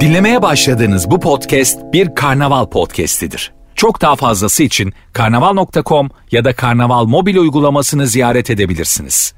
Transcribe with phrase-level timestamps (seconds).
[0.00, 3.52] Dinlemeye başladığınız bu podcast bir karnaval podcastidir.
[3.74, 9.34] Çok daha fazlası için karnaval.com ya da karnaval mobil uygulamasını ziyaret edebilirsiniz.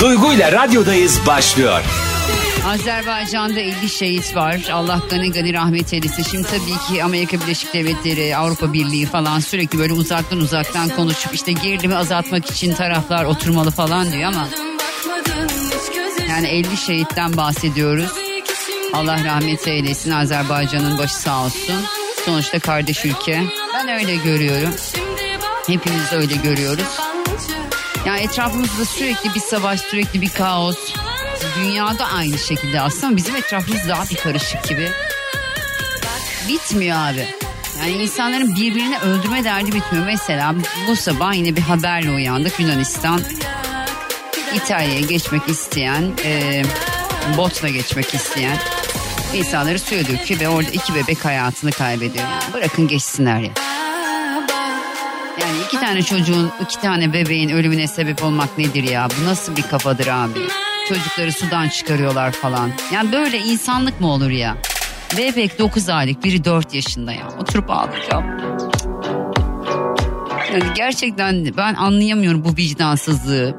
[0.00, 1.80] Duygu ile radyodayız başlıyor.
[2.66, 4.68] Azerbaycan'da 50 şehit var.
[4.72, 6.22] Allah gani gani rahmet eylesin.
[6.22, 11.52] Şimdi tabii ki Amerika Birleşik Devletleri, Avrupa Birliği falan sürekli böyle uzaktan uzaktan konuşup işte
[11.52, 14.48] gerilimi azaltmak için taraflar oturmalı falan diyor ama
[16.38, 18.10] yani 50 şehitten bahsediyoruz.
[18.92, 20.10] Allah rahmet eylesin.
[20.10, 21.74] Azerbaycan'ın başı sağ olsun.
[22.24, 23.44] Sonuçta kardeş ülke.
[23.74, 24.74] Ben öyle görüyorum.
[25.66, 27.00] Hepimiz öyle görüyoruz.
[28.06, 30.78] Yani etrafımızda sürekli bir savaş, sürekli bir kaos.
[31.56, 34.88] Dünyada aynı şekilde aslında bizim etrafımız daha bir karışık gibi.
[36.48, 37.26] Bitmiyor abi.
[37.80, 40.06] Yani insanların birbirini öldürme derdi bitmiyor.
[40.06, 40.54] Mesela
[40.88, 42.60] bu sabah yine bir haberle uyandık.
[42.60, 43.20] Yunanistan
[44.54, 46.62] İtalya'ya geçmek isteyen, e,
[47.36, 48.56] botla geçmek isteyen
[49.34, 52.24] insanları suya döküyor ve orada iki bebek hayatını kaybediyor.
[52.24, 53.50] Yani bırakın geçsinler ya.
[55.40, 59.08] Yani iki tane çocuğun, iki tane bebeğin ölümüne sebep olmak nedir ya?
[59.20, 60.38] Bu nasıl bir kafadır abi?
[60.88, 62.70] Çocukları sudan çıkarıyorlar falan.
[62.92, 64.56] Yani böyle insanlık mı olur ya?
[65.18, 67.28] Bebek 9 aylık, biri 4 yaşında ya.
[67.40, 68.24] Oturup ağlayacağım.
[70.52, 73.58] Yani gerçekten ben anlayamıyorum bu vicdansızlığı.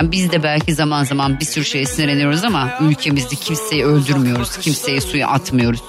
[0.00, 4.56] Yani biz de belki zaman zaman bir sürü şeye sinirleniyoruz ama ülkemizde kimseyi öldürmüyoruz.
[4.56, 5.80] Kimseyi suya atmıyoruz.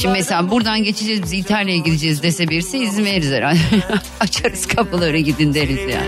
[0.00, 3.58] Şimdi mesela buradan geçeceğiz biz İtalya'ya gideceğiz dese birisi izin veririz herhalde.
[4.20, 6.02] Açarız kapıları gidin deriz ya.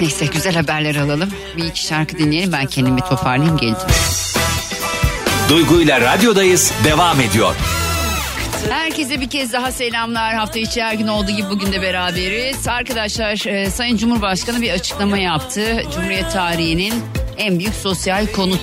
[0.00, 1.30] Neyse güzel haberler alalım.
[1.56, 3.90] Bir iki şarkı dinleyelim ben kendimi toparlayayım geleceğim.
[5.48, 7.54] Duygu ile radyodayız devam ediyor.
[8.66, 10.34] Herkese bir kez daha selamlar.
[10.34, 12.68] Hafta içi her gün olduğu gibi bugün de beraberiz.
[12.68, 15.82] Arkadaşlar e, Sayın Cumhurbaşkanı bir açıklama yaptı.
[15.94, 16.94] Cumhuriyet tarihinin
[17.38, 18.60] en büyük sosyal konut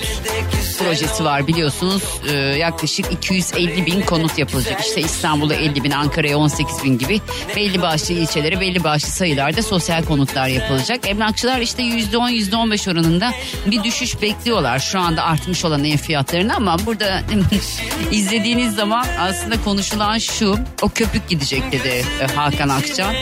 [0.78, 2.02] projesi var biliyorsunuz.
[2.28, 4.80] Ee, yaklaşık 250 bin konut yapılacak.
[4.80, 7.20] İşte İstanbul'a 50 bin, Ankara'ya 18 bin gibi
[7.56, 11.08] belli başlı ilçelere belli başlı sayılarda sosyal konutlar yapılacak.
[11.08, 13.32] Emlakçılar işte %10 %15 oranında
[13.66, 14.78] bir düşüş bekliyorlar.
[14.78, 17.22] Şu anda artmış olan ev fiyatlarını ama burada
[18.10, 23.12] izlediğiniz zaman aslında konuşulan şu o köpük gidecek dedi e, Hakan Akça.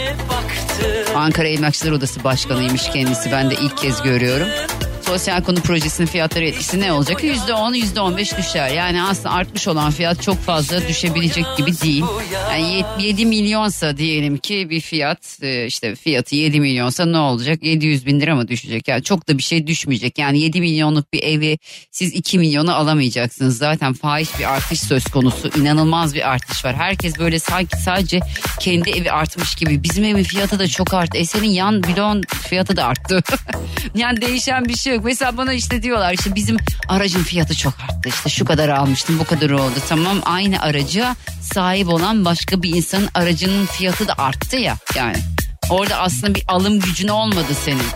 [1.16, 4.48] Ankara Emlakçılar Odası Başkanıymış kendisi ben de ilk kez görüyorum
[5.04, 7.24] sosyal konu projesinin fiyatları etkisi ne olacak?
[7.24, 8.68] %10, %15 düşer.
[8.68, 12.04] Yani aslında artmış olan fiyat çok fazla düşebilecek gibi değil.
[12.50, 17.62] Yani 7 milyonsa diyelim ki bir fiyat e, işte fiyatı 7 milyonsa ne olacak?
[17.62, 18.88] 700 bin lira mı düşecek?
[18.88, 20.18] Yani çok da bir şey düşmeyecek.
[20.18, 21.58] Yani 7 milyonluk bir evi
[21.90, 23.58] siz 2 milyona alamayacaksınız.
[23.58, 25.50] Zaten faiz bir artış söz konusu.
[25.60, 26.76] İnanılmaz bir artış var.
[26.76, 28.20] Herkes böyle sanki sadece
[28.60, 29.82] kendi evi artmış gibi.
[29.82, 31.18] Bizim evin fiyatı da çok arttı.
[31.18, 33.20] E senin yan bloğun fiyatı da arttı.
[33.94, 35.04] yani değişen bir şey yok.
[35.04, 36.56] Mesela bana işte diyorlar işte bizim
[36.88, 38.08] aracın fiyatı çok arttı.
[38.08, 39.74] İşte şu kadar almıştım bu kadar oldu.
[39.88, 41.16] Tamam aynı araca
[41.52, 45.16] sahip olan başka bir insanın aracının fiyatı da arttı ya yani.
[45.70, 47.86] Orada aslında bir alım gücün olmadı senin.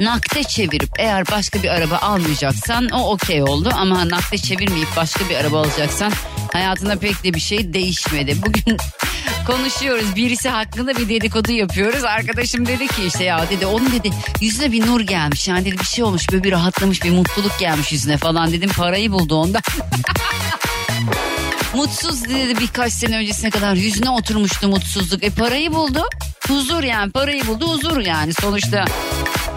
[0.00, 5.36] Nakde çevirip eğer başka bir araba almayacaksan o okey oldu ama nakde çevirmeyip başka bir
[5.36, 6.12] araba alacaksan
[6.52, 8.36] hayatında pek de bir şey değişmedi.
[8.46, 8.76] Bugün
[9.44, 10.16] konuşuyoruz.
[10.16, 12.04] Birisi hakkında bir dedikodu yapıyoruz.
[12.04, 14.10] Arkadaşım dedi ki işte ya dedi onun dedi
[14.40, 15.48] yüzüne bir nur gelmiş.
[15.48, 18.70] Yani dedi bir şey olmuş böyle bir rahatlamış bir mutluluk gelmiş yüzüne falan dedim.
[18.76, 19.60] Parayı buldu onda.
[21.74, 25.24] Mutsuz dedi birkaç sene öncesine kadar yüzüne oturmuştu mutsuzluk.
[25.24, 26.04] E parayı buldu.
[26.48, 28.84] Huzur yani parayı buldu huzur yani sonuçta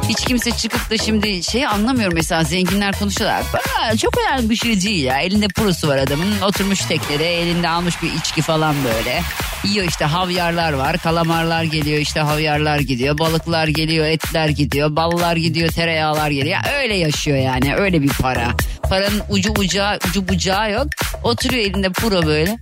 [0.09, 3.41] hiç kimse çıkıp da şimdi şey anlamıyorum mesela zenginler konuşuyorlar.
[3.79, 5.19] Aa, çok önemli bir şey değil ya.
[5.19, 6.41] Elinde purusu var adamın.
[6.41, 9.21] Oturmuş teklere elinde almış bir içki falan böyle.
[9.63, 10.97] Yiyor işte havyarlar var.
[10.97, 13.17] Kalamarlar geliyor işte havyarlar gidiyor.
[13.17, 14.95] Balıklar geliyor etler gidiyor.
[14.95, 16.59] Ballar gidiyor tereyağlar geliyor.
[16.81, 18.47] Öyle yaşıyor yani öyle bir para.
[18.89, 20.87] Paranın ucu ucağı ucu bucağı yok.
[21.23, 22.57] Oturuyor elinde puro böyle.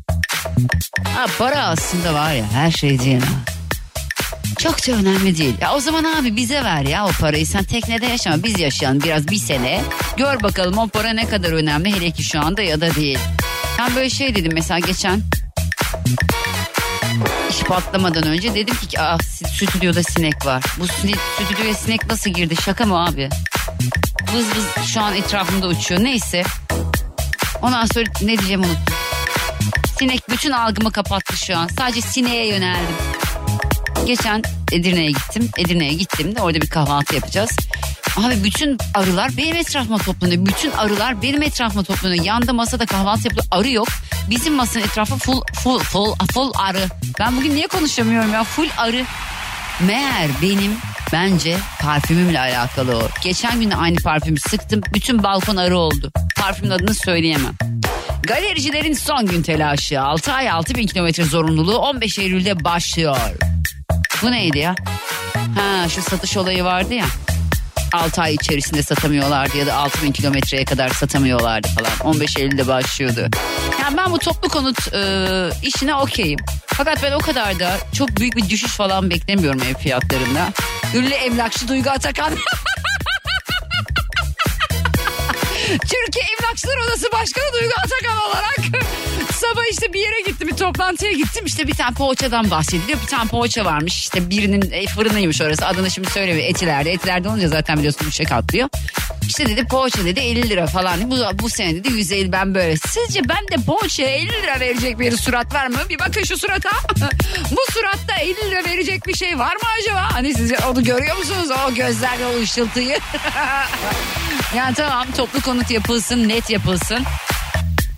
[1.16, 3.53] Ha, para aslında var ya her şey ha.
[4.60, 5.56] Çok da önemli değil.
[5.62, 7.48] Ya o zaman abi bize ver ya o parayı.
[7.48, 9.82] Sen teknede yaşama biz yaşayalım biraz bir sene.
[10.18, 13.20] Gör bakalım o para ne kadar önemli hele ki şu anda ya da değil.
[13.80, 15.22] Ben böyle şey dedim mesela geçen
[17.50, 20.64] iş patlamadan önce dedim ki ah stüdyoda sinek var.
[20.80, 23.30] Bu stüdyoya sinek nasıl girdi şaka mı abi?
[24.34, 26.44] Vız vız şu an etrafımda uçuyor neyse.
[27.62, 28.96] Ondan sonra ne diyeceğim unuttum.
[30.00, 31.68] Sinek bütün algımı kapattı şu an.
[31.78, 32.96] Sadece sineğe yöneldim.
[34.06, 34.42] Geçen
[34.72, 35.50] Edirne'ye gittim.
[35.58, 37.52] Edirne'ye gittim de orada bir kahvaltı yapacağız.
[38.18, 40.46] Abi bütün arılar benim etrafıma toplanıyor.
[40.46, 42.26] Bütün arılar benim etrafıma toplanıyor.
[42.26, 43.46] Yanda masada kahvaltı yapıyor.
[43.52, 43.88] Arı yok.
[44.30, 46.88] Bizim masanın etrafı full full full full arı.
[47.20, 48.44] Ben bugün niye konuşamıyorum ya?
[48.44, 49.06] Full arı.
[49.88, 50.72] Meğer benim
[51.14, 53.02] Bence parfümümle alakalı o.
[53.24, 54.82] Geçen gün de aynı parfümü sıktım.
[54.94, 56.12] Bütün balkon arı oldu.
[56.36, 57.54] Parfümün adını söyleyemem.
[58.24, 60.02] Galericilerin son gün telaşı.
[60.02, 63.18] 6 ay 6 bin kilometre zorunluluğu 15 Eylül'de başlıyor.
[64.24, 64.76] Bu neydi ya?
[65.56, 67.06] Ha şu satış olayı vardı ya.
[67.94, 72.14] 6 ay içerisinde satamıyorlardı ya da 6 bin kilometreye kadar satamıyorlardı falan.
[72.16, 73.28] 15 Eylül'de başlıyordu.
[73.82, 76.40] Yani ben bu toplu konut e, işine okeyim.
[76.66, 80.50] Fakat ben o kadar da çok büyük bir düşüş falan beklemiyorum ev fiyatlarında.
[80.96, 82.34] Ünlü emlakçı Duygu Atakan.
[85.68, 88.58] Türkiye Emlakçılar Odası Başkanı Duygu Atakan olarak
[89.36, 91.46] sabah işte bir yere gittim bir toplantıya gittim.
[91.46, 93.02] İşte bir tane poğaçadan bahsediliyor.
[93.02, 93.98] Bir tane poğaça varmış.
[93.98, 95.68] İşte birinin e, fırınıymış orası.
[95.68, 96.92] Adını şimdi söylemiyor etilerde.
[96.92, 98.70] Etilerde olunca zaten biliyorsun üçe katlıyor.
[99.28, 101.12] İşte dedi poğaça dedi 50 lira falan.
[101.12, 105.18] Bu, bu sene dedi 150 ben böyle sizce ben de poğaçaya 50 lira verecek bir
[105.18, 105.78] surat var mı?
[105.90, 106.70] Bir bakın şu surata.
[107.52, 110.14] Bu suratta 50 lira verecek bir şey var mı acaba?
[110.14, 111.50] Hani siz onu görüyor musunuz?
[111.68, 113.00] O gözlerde o ışıltıyı.
[114.56, 117.04] Yani tamam toplu konut yapılsın net yapılsın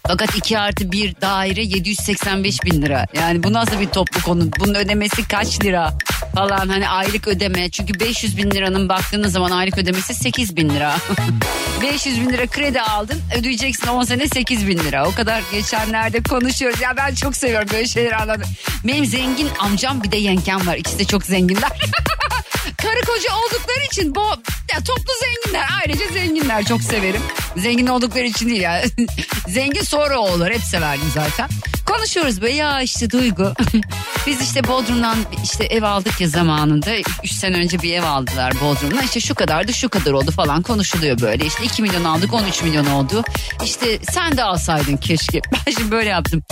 [0.07, 3.05] fakat 2 artı 1 daire 785 bin lira.
[3.13, 4.59] Yani bu nasıl bir toplu konut?
[4.59, 5.93] Bunun ödemesi kaç lira
[6.35, 7.69] falan hani aylık ödeme.
[7.69, 10.95] Çünkü 500 bin liranın baktığınız zaman aylık ödemesi 8 bin lira.
[11.81, 15.07] 500 bin lira kredi aldın ödeyeceksin 10 sene 8 bin lira.
[15.07, 16.81] O kadar geçenlerde konuşuyoruz.
[16.81, 18.49] Ya ben çok seviyorum böyle şeyleri anladım.
[18.83, 20.75] Benim zengin amcam bir de yengem var.
[20.75, 21.71] İkisi de çok zenginler.
[22.85, 24.25] Karı koca oldukları için bu
[24.73, 27.21] ya toplu zenginler ayrıca zenginler çok severim.
[27.57, 28.81] Zengin oldukları için değil ya.
[29.47, 31.49] Zengin sonra olur hep severdim zaten.
[31.85, 33.53] Konuşuyoruz böyle ya işte Duygu.
[34.27, 36.91] Biz işte Bodrum'dan işte ev aldık ya zamanında.
[37.23, 39.03] 3 sene önce bir ev aldılar Bodrum'dan.
[39.03, 41.45] İşte şu kadardı şu kadar oldu falan konuşuluyor böyle.
[41.45, 43.23] İşte 2 milyon aldık 13 milyon oldu.
[43.63, 45.41] İşte sen de alsaydın keşke.
[45.67, 46.43] Ben şimdi böyle yaptım.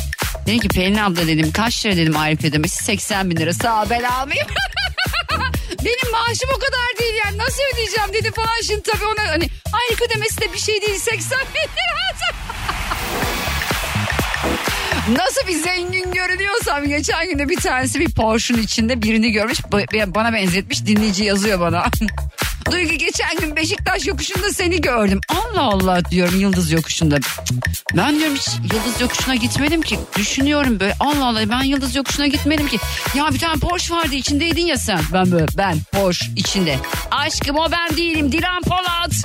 [0.46, 3.54] Dedim ki Pelin abla dedim kaç lira dedim aylık ödemesi 80 bin lira.
[3.54, 4.48] Sağ ben almayayım.
[5.86, 10.02] Benim maaşım o kadar değil yani nasıl ödeyeceğim dedi falan şimdi tabii ona hani aylık
[10.02, 12.04] ödemesi de bir şey değil 80 bin lira.
[15.24, 20.34] Nasıl bir zengin görünüyorsam geçen günde bir tanesi bir Porsche'un içinde birini görmüş ba- bana
[20.34, 21.86] benzetmiş dinleyici yazıyor bana.
[22.72, 25.22] Duygu geçen gün Beşiktaş yokuşunda seni gördüm.
[25.30, 27.18] Allah Allah diyorum Yıldız yokuşunda.
[27.98, 30.00] Ben diyorum hiç Yıldız yokuşuna gitmedim ki.
[30.18, 32.80] Düşünüyorum böyle Allah Allah ben Yıldız yokuşuna gitmedim ki.
[33.16, 35.00] Ya bir tane Porsche vardı içindeydin ya sen.
[35.14, 36.78] Ben böyle ben Porsche içinde.
[37.12, 39.12] Aşkım o ben değilim Dilan Polat.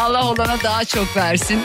[0.00, 1.60] Allah olana daha çok versin.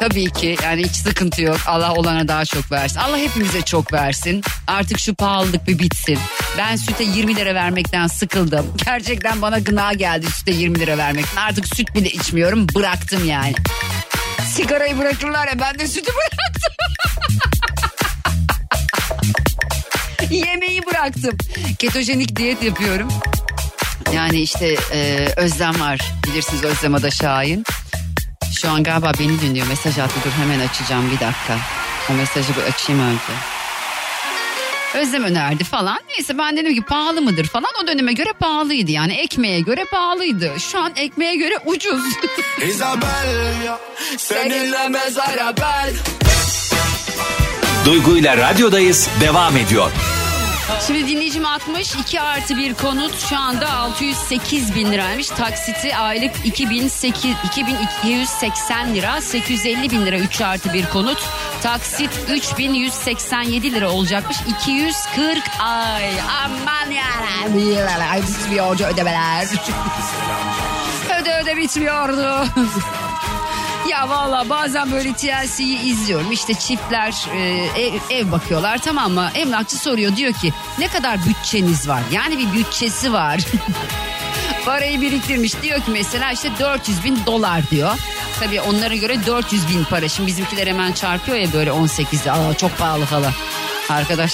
[0.00, 1.56] Tabii ki yani hiç sıkıntı yok.
[1.66, 2.98] Allah olana daha çok versin.
[2.98, 4.42] Allah hepimize çok versin.
[4.66, 6.18] Artık şu pahalılık bir bitsin.
[6.58, 8.66] Ben süte 20 lira vermekten sıkıldım.
[8.84, 11.36] Gerçekten bana gına geldi süte 20 lira vermekten.
[11.36, 12.66] Artık süt bile içmiyorum.
[12.74, 13.54] Bıraktım yani.
[14.54, 16.72] Sigarayı bırakırlar ya ben de sütü bıraktım.
[20.36, 21.36] Yemeği bıraktım.
[21.78, 23.08] Ketojenik diyet yapıyorum.
[24.14, 26.00] Yani işte e, Özlem var.
[26.26, 27.64] Bilirsiniz Özlem Ada Şahin.
[28.60, 29.66] Şu an galiba beni dinliyor.
[29.66, 30.14] Mesaj attı.
[30.24, 31.58] Dur hemen açacağım bir dakika.
[32.10, 33.57] O mesajı bir açayım önce.
[34.94, 35.98] Özlem önerdi falan.
[36.08, 37.70] Neyse ben dedim ki pahalı mıdır falan.
[37.84, 39.12] O döneme göre pahalıydı yani.
[39.12, 40.52] Ekmeğe göre pahalıydı.
[40.58, 42.02] Şu an ekmeğe göre ucuz.
[42.68, 43.26] Isabel
[44.16, 45.90] seninle mezara ben
[47.84, 49.90] Duygu ile radyodayız devam ediyor.
[50.86, 55.28] Şimdi dinleyicim 60 2 artı bir konut şu anda 608 bin liraymış.
[55.28, 61.18] Taksiti aylık 2008, 2280 lira 850 bin lira 3 artı bir konut.
[61.62, 66.20] Taksit 3187 lira olacakmış 240 ay.
[66.44, 68.22] Aman yarabbim.
[68.22, 69.46] Bitmiyordu ödemeler.
[71.20, 72.46] öde öde bitmiyordu.
[73.88, 76.32] Ya valla bazen böyle TLC'yi izliyorum.
[76.32, 77.38] İşte çiftler e,
[77.82, 79.30] ev, ev bakıyorlar tamam mı?
[79.34, 82.02] Emlakçı soruyor diyor ki ne kadar bütçeniz var?
[82.12, 83.40] Yani bir bütçesi var.
[84.64, 87.90] Parayı biriktirmiş diyor ki mesela işte 400 bin dolar diyor.
[88.40, 90.08] Tabii onlara göre 400 bin para.
[90.08, 92.32] Şimdi bizimkiler hemen çarpıyor ya böyle 18'de.
[92.32, 93.32] Aa çok pahalı falan.
[93.88, 94.32] Arkadaş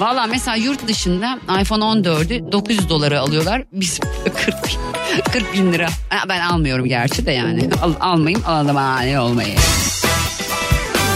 [0.00, 3.62] Valla mesela yurt dışında iPhone 14'ü 900 dolara alıyorlar.
[3.72, 5.88] Biz 40 bin, 40 bin lira.
[6.28, 7.70] Ben almıyorum gerçi de yani.
[7.82, 9.56] Al, almayayım alalım ne olmayı.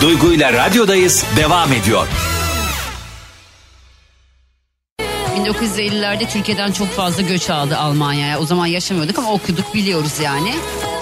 [0.00, 2.08] Duygu ile radyodayız devam ediyor.
[5.36, 8.38] 1950'lerde Türkiye'den çok fazla göç aldı Almanya'ya.
[8.38, 10.54] O zaman yaşamıyorduk ama okuduk biliyoruz yani.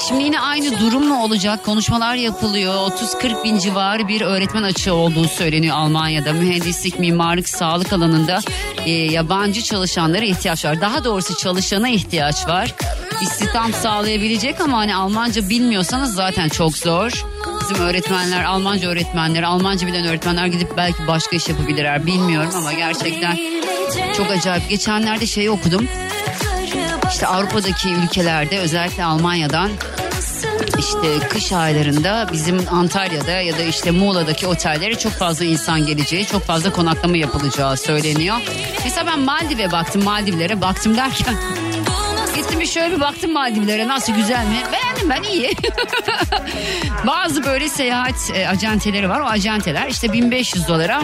[0.08, 1.64] Şimdi yine aynı durum mu olacak?
[1.64, 2.74] Konuşmalar yapılıyor.
[2.74, 6.32] 30-40 bin civarı bir öğretmen açığı olduğu söyleniyor Almanya'da.
[6.32, 8.40] Mühendislik, mimarlık, sağlık alanında
[8.84, 10.80] e, yabancı çalışanlara ihtiyaç var.
[10.80, 12.74] Daha doğrusu çalışana ihtiyaç var.
[13.22, 17.24] İstihdam sağlayabilecek ama hani Almanca bilmiyorsanız zaten çok zor.
[17.60, 23.38] Bizim öğretmenler, Almanca öğretmenler, Almanca bilen öğretmenler gidip belki başka iş yapabilirler bilmiyorum ama gerçekten
[24.16, 24.68] Çok acayip.
[24.68, 25.88] Geçenlerde şeyi okudum.
[27.12, 29.70] İşte Avrupa'daki ülkelerde özellikle Almanya'dan
[30.78, 36.42] işte kış aylarında bizim Antalya'da ya da işte Muğla'daki otellere çok fazla insan geleceği, çok
[36.42, 38.36] fazla konaklama yapılacağı söyleniyor.
[38.84, 41.34] Mesela ben Maldiv'e baktım, Maldivlere baktım derken
[42.36, 44.56] Gittim bir şöyle bir baktım Maldivlere nasıl güzel mi?
[44.72, 45.50] Beğendim ben iyi.
[47.06, 49.20] Bazı böyle seyahat e, acenteleri var.
[49.20, 51.02] O acenteler işte 1500 dolara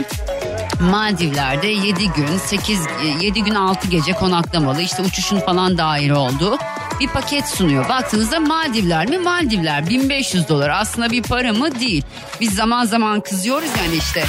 [0.81, 2.81] Maldivler'de 7 gün 8
[3.21, 6.59] 7 gün 6 gece konaklamalı işte uçuşun falan dahil olduğu
[7.01, 7.89] bir paket sunuyor.
[7.89, 9.19] Baktığınızda Maldivler mi?
[9.19, 11.81] Maldivler 1500 dolar aslında bir para mı?
[11.81, 12.05] Değil.
[12.41, 14.25] Biz zaman zaman kızıyoruz yani işte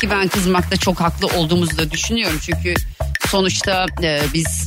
[0.00, 2.38] ki ben kızmakta çok haklı olduğumuzu da düşünüyorum.
[2.42, 2.74] Çünkü
[3.26, 4.66] sonuçta e, biz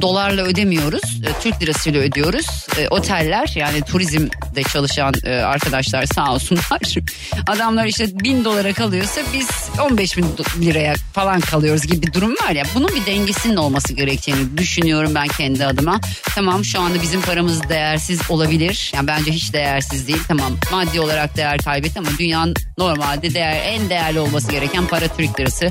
[0.00, 1.02] dolarla ödemiyoruz.
[1.02, 2.46] E, Türk lirasıyla ödüyoruz.
[2.78, 6.80] E, oteller yani turizmde çalışan e, arkadaşlar sağ olsunlar.
[7.46, 9.48] Adamlar işte bin dolara kalıyorsa biz
[9.90, 10.26] 15 bin
[10.60, 12.64] liraya falan kalıyoruz gibi bir durum var ya.
[12.74, 16.00] Bunun bir dengesinin olması gerektiğini düşünüyorum ben kendi adıma.
[16.34, 18.92] Tamam şu anda bizim paramız değersiz olabilir.
[18.94, 20.22] Yani bence hiç değersiz değil.
[20.28, 25.40] Tamam maddi olarak değer kaybetti ama dünyanın normalde değer en değerli olması gereken para Türk
[25.40, 25.68] lirası.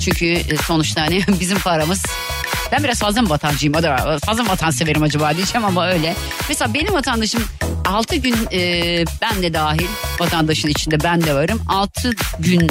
[0.00, 2.02] Çünkü e, sonuçta hani bizim paramız
[2.74, 3.76] ben biraz fazla mı vatancıyım?
[3.76, 6.14] Acaba Fazla mı vatanseverim acaba diyeceğim ama öyle.
[6.48, 7.44] Mesela benim vatandaşım
[7.84, 8.60] 6 gün e,
[9.22, 9.86] ben de dahil
[10.20, 11.62] vatandaşın içinde ben de varım.
[11.68, 12.70] 6 gün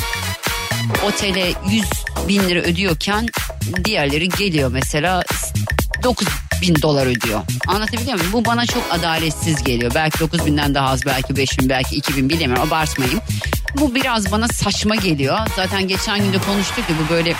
[1.05, 1.85] otele 100
[2.27, 3.27] bin lira ödüyorken
[3.85, 5.23] diğerleri geliyor mesela
[6.03, 6.27] 9
[6.61, 7.41] bin dolar ödüyor.
[7.67, 8.33] Anlatabiliyor muyum?
[8.33, 9.91] Bu bana çok adaletsiz geliyor.
[9.95, 12.67] Belki 9 binden daha az, belki 5 bin, belki 2 bin bilemiyorum.
[12.67, 13.19] Abartmayayım.
[13.77, 15.39] Bu biraz bana saçma geliyor.
[15.55, 17.35] Zaten geçen gün de konuştuk ya bu böyle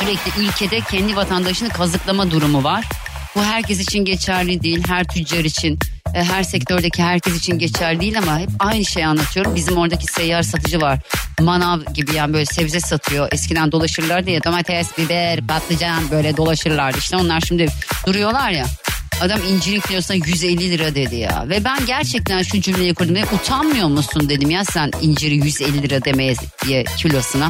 [0.00, 2.84] sürekli ülkede kendi vatandaşını kazıklama durumu var.
[3.36, 5.78] Bu herkes için geçerli değil, her tüccar için,
[6.14, 9.54] e, her sektördeki herkes için geçerli değil ama hep aynı şeyi anlatıyorum.
[9.54, 10.98] Bizim oradaki seyyar satıcı var.
[11.40, 13.28] Manav gibi yani böyle sebze satıyor.
[13.32, 16.98] Eskiden dolaşırlardı ya domates, biber, patlıcan böyle dolaşırlardı.
[16.98, 17.66] İşte onlar şimdi
[18.06, 18.66] duruyorlar ya.
[19.22, 21.44] Adam incirin kilosuna 150 lira dedi ya.
[21.48, 23.14] Ve ben gerçekten şu cümleyi kurdum.
[23.14, 26.34] Ve utanmıyor musun dedim ya sen inciri 150 lira demeye
[26.68, 27.48] ye- kilosuna.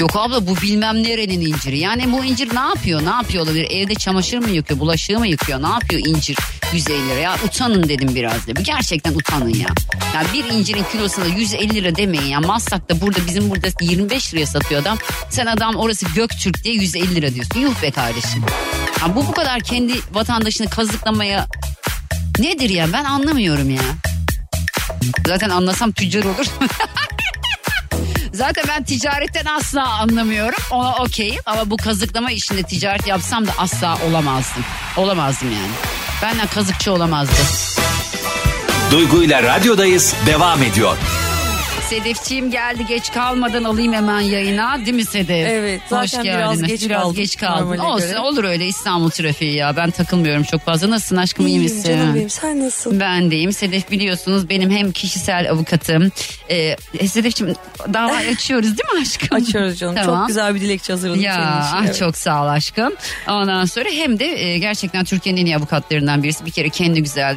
[0.00, 1.78] Yok abla bu bilmem nerenin inciri.
[1.78, 3.04] Yani bu incir ne yapıyor?
[3.06, 3.66] Ne yapıyor olabilir?
[3.70, 4.80] Evde çamaşır mı yıkıyor?
[4.80, 5.62] Bulaşığı mı yıkıyor?
[5.62, 6.36] Ne yapıyor incir
[6.72, 7.20] 150 lira?
[7.20, 8.52] Ya utanın dedim biraz da.
[8.52, 9.68] Gerçekten utanın ya.
[10.14, 12.40] Yani bir incirin kilosuna 150 lira demeyin ya.
[12.40, 14.98] Maslak'ta burada bizim burada 25 liraya satıyor adam.
[15.30, 17.60] Sen adam orası Göktürk diye 150 lira diyorsun.
[17.60, 18.42] Yuh be kardeşim.
[19.02, 21.46] Ya bu bu kadar kendi vatandaşını kazıklamaya
[22.38, 23.82] nedir ya ben anlamıyorum ya.
[25.26, 26.46] Zaten anlasam tüccar olur.
[28.32, 30.58] Zaten ben ticaretten asla anlamıyorum.
[30.70, 34.64] Ona okeyim ama bu kazıklama işinde ticaret yapsam da asla olamazdım.
[34.96, 35.72] Olamazdım yani.
[36.22, 37.32] Benden kazıkçı olamazdı.
[38.90, 40.96] Duygu ile radyodayız devam ediyor.
[41.90, 45.48] Sedefciğim geldi geç kalmadan alayım hemen yayına değil mi Sedef?
[45.50, 47.78] Evet, zaten biraz geç biraz kaldım geç kaldın.
[47.78, 48.18] Olsun göre.
[48.18, 50.90] olur öyle İstanbul trafiği ya ben takılmıyorum çok fazla.
[50.90, 51.82] Nasılsın aşkım iyi İyiyim misin?
[51.88, 53.00] canım benim sen nasılsın?
[53.00, 53.52] Ben deyim.
[53.52, 56.10] Sedef biliyorsunuz benim hem kişisel avukatım.
[56.50, 56.76] Ee,
[57.08, 57.54] Sedef'ciğim
[57.94, 59.38] dava açıyoruz değil mi aşkım?
[59.38, 59.94] Açıyoruz canım.
[59.94, 60.18] Tamam.
[60.20, 61.76] Çok güzel bir dilekçe hazırladım Ya senin için.
[61.76, 61.98] ah, evet.
[61.98, 62.92] çok sağ ol aşkım.
[63.28, 66.46] Ondan sonra hem de e, gerçekten Türkiye'nin en iyi avukatlarından birisi.
[66.46, 67.36] Bir kere kendi güzel,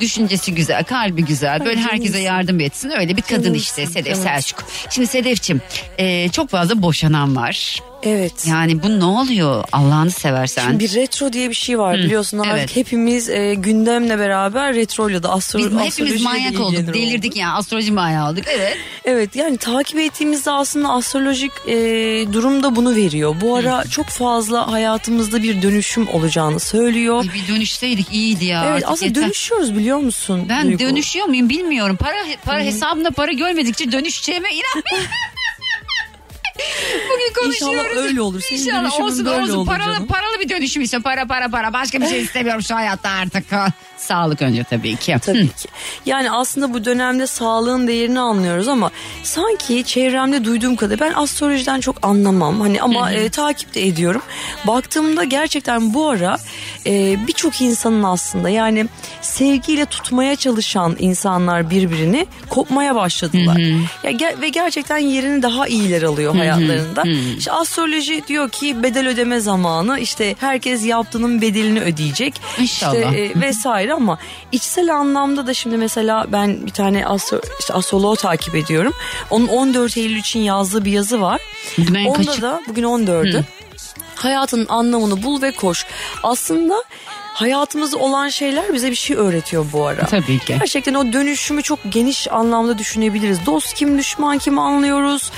[0.00, 1.60] düşüncesi güzel, kalbi güzel.
[1.60, 1.90] Böyle canımsın.
[1.90, 2.90] herkese yardım etsin.
[2.90, 4.22] Öyle bir kadın Canımsın, işte Sedef canımsın.
[4.24, 4.64] Selçuk.
[4.90, 5.62] Şimdi Sedef'ciğim
[5.98, 7.80] e, çok fazla boşanan var.
[8.04, 8.46] Evet.
[8.46, 10.68] Yani bu ne oluyor Allah'ını seversen?
[10.68, 12.76] Şimdi bir retro diye bir şey var biliyorsun artık evet.
[12.76, 17.92] hepimiz e, gündemle beraber retroyla da astro Biz hepimiz de manyak olduk, delirdik yani astroloji
[17.92, 18.44] manyağı olduk.
[18.48, 18.76] Evet.
[19.04, 21.74] Evet yani takip ettiğimizde aslında astrolojik e,
[22.32, 23.36] durumda bunu veriyor.
[23.40, 27.20] Bu ara çok fazla hayatımızda bir dönüşüm olacağını söylüyor.
[27.20, 28.64] Ay, bir dönüşseydik iyiydi ya.
[28.72, 29.22] Evet aslında yeter.
[29.22, 30.46] dönüşüyoruz biliyor musun?
[30.48, 30.78] Ben Duygu?
[30.78, 31.96] dönüşüyor muyum bilmiyorum.
[31.96, 35.10] Para para hesabımda para görmedikçe dönüşeceğime inanmıyorum.
[37.10, 37.86] Bugün konuşuyoruz.
[37.86, 38.40] İnşallah öyle olur.
[38.40, 39.66] Senin İnşallah olsun böyle olsun.
[39.66, 40.06] paralı, canım.
[40.06, 41.72] paralı bir dönüşüm ise para para para.
[41.72, 43.44] Başka bir şey istemiyorum şu hayatta artık.
[43.96, 45.16] Sağlık önce tabii ki.
[45.22, 45.68] Tabii ki.
[46.06, 48.90] Yani aslında bu dönemde sağlığın değerini anlıyoruz ama
[49.22, 52.60] sanki çevremde duyduğum kadar ben astrolojiden çok anlamam.
[52.60, 54.22] Hani ama e, takip de ediyorum.
[54.66, 56.38] Baktığımda gerçekten bu ara
[56.86, 58.86] e, birçok insanın aslında yani
[59.22, 63.56] sevgiyle tutmaya çalışan insanlar birbirini kopmaya başladılar.
[64.04, 67.02] Ya ge- ve gerçekten yerini daha iyiler alıyor hayatlarında.
[67.38, 69.98] İşte astroloji diyor ki bedel ödeme zamanı.
[69.98, 72.34] İşte herkes yaptığının bedelini ödeyecek.
[72.58, 72.94] İnşallah.
[72.94, 74.18] İşte, e, vesaire ama
[74.52, 78.92] içsel anlamda da şimdi mesela ben bir tane astro, işte astroloğu takip ediyorum.
[79.30, 81.40] Onun 14 Eylül için yazdığı bir yazı var.
[81.78, 82.42] Bugün Onda kaçı?
[82.42, 83.42] da bugün 14'ü.
[84.14, 85.86] Hayatının anlamını bul ve koş.
[86.22, 86.84] Aslında
[87.34, 90.06] hayatımızda olan şeyler bize bir şey öğretiyor bu ara.
[90.06, 90.56] Tabii ki.
[90.58, 93.38] Gerçekten o dönüşümü çok geniş anlamda düşünebiliriz.
[93.46, 95.30] Dost kim düşman kim anlıyoruz.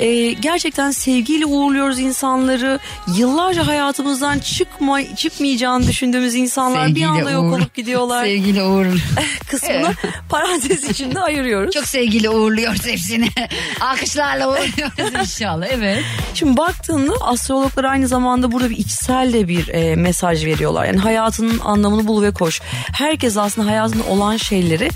[0.00, 2.78] Ee, gerçekten sevgiyle uğurluyoruz insanları.
[3.16, 8.24] Yıllarca hayatımızdan çıkma, çıkmayacağını düşündüğümüz insanlar bir anda yok uğur- olup gidiyorlar.
[8.24, 8.86] Sevgiyle uğur.
[9.50, 9.92] kısmını
[10.28, 11.74] parantez içinde ayırıyoruz.
[11.74, 13.28] Çok sevgiyle uğurluyoruz hepsini.
[13.80, 15.66] Alkışlarla uğurluyoruz inşallah.
[15.70, 16.02] Evet.
[16.34, 20.84] Şimdi baktığında astrologlar aynı zamanda burada bir içsel de bir e, mesaj veriyorlar.
[20.84, 20.98] Yani
[21.42, 22.60] hayatının anlamını bul ve koş.
[22.92, 24.90] Herkes aslında hayatında olan şeyleri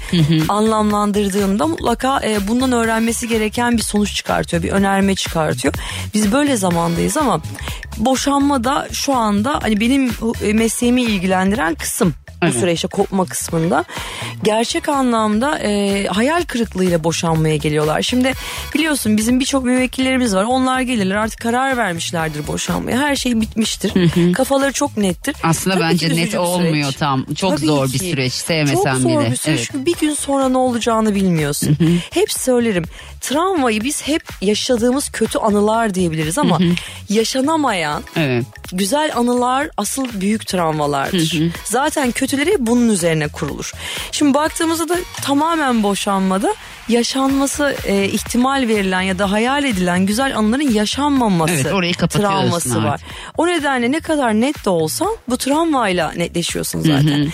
[0.49, 4.63] anlamlandırdığında mutlaka e, bundan öğrenmesi gereken bir sonuç çıkartıyor.
[4.63, 5.75] Bir önerme çıkartıyor.
[6.15, 7.41] Biz böyle zamandayız ama
[7.97, 10.11] boşanma da şu anda hani benim
[10.43, 13.85] e, mesleğimi ilgilendiren kısım bu süreçte kopma kısmında
[14.45, 18.03] gerçek anlamda e, hayal kırıklığıyla boşanmaya geliyorlar.
[18.03, 18.33] Şimdi
[18.75, 20.45] biliyorsun bizim birçok müvekkillerimiz var.
[20.45, 22.99] Onlar gelirler artık karar vermişlerdir boşanmaya.
[22.99, 23.93] Her şey bitmiştir.
[24.33, 25.37] Kafaları çok nettir.
[25.43, 26.97] Aslında Tabii bence net bir olmuyor süreç.
[26.97, 27.27] tam.
[27.35, 28.11] Çok Tabii zor bir ki.
[28.11, 28.33] süreç.
[28.33, 29.31] Sevmesen Çok zor bile.
[29.31, 29.87] bir süreç Evet.
[29.87, 31.79] bir gün sonra ne olacağını bilmiyorsun.
[32.15, 32.85] hep söylerim
[33.29, 36.59] travmayı biz hep yaşadığımız kötü anılar diyebiliriz ama
[37.09, 38.45] yaşanamayan Evet.
[38.73, 41.43] güzel anılar asıl büyük travmalardır.
[41.65, 43.73] Zaten kötüleri bunun üzerine kurulur.
[44.13, 46.55] Şimdi baktığımızda da tamamen boşanmada
[46.89, 52.93] yaşanması e, ihtimal verilen ya da hayal edilen güzel anıların yaşanmaması Evet, orayı travması var.
[52.93, 53.07] artık.
[53.37, 57.29] O nedenle ne kadar net de olsan bu travmayla netleşiyorsun zaten.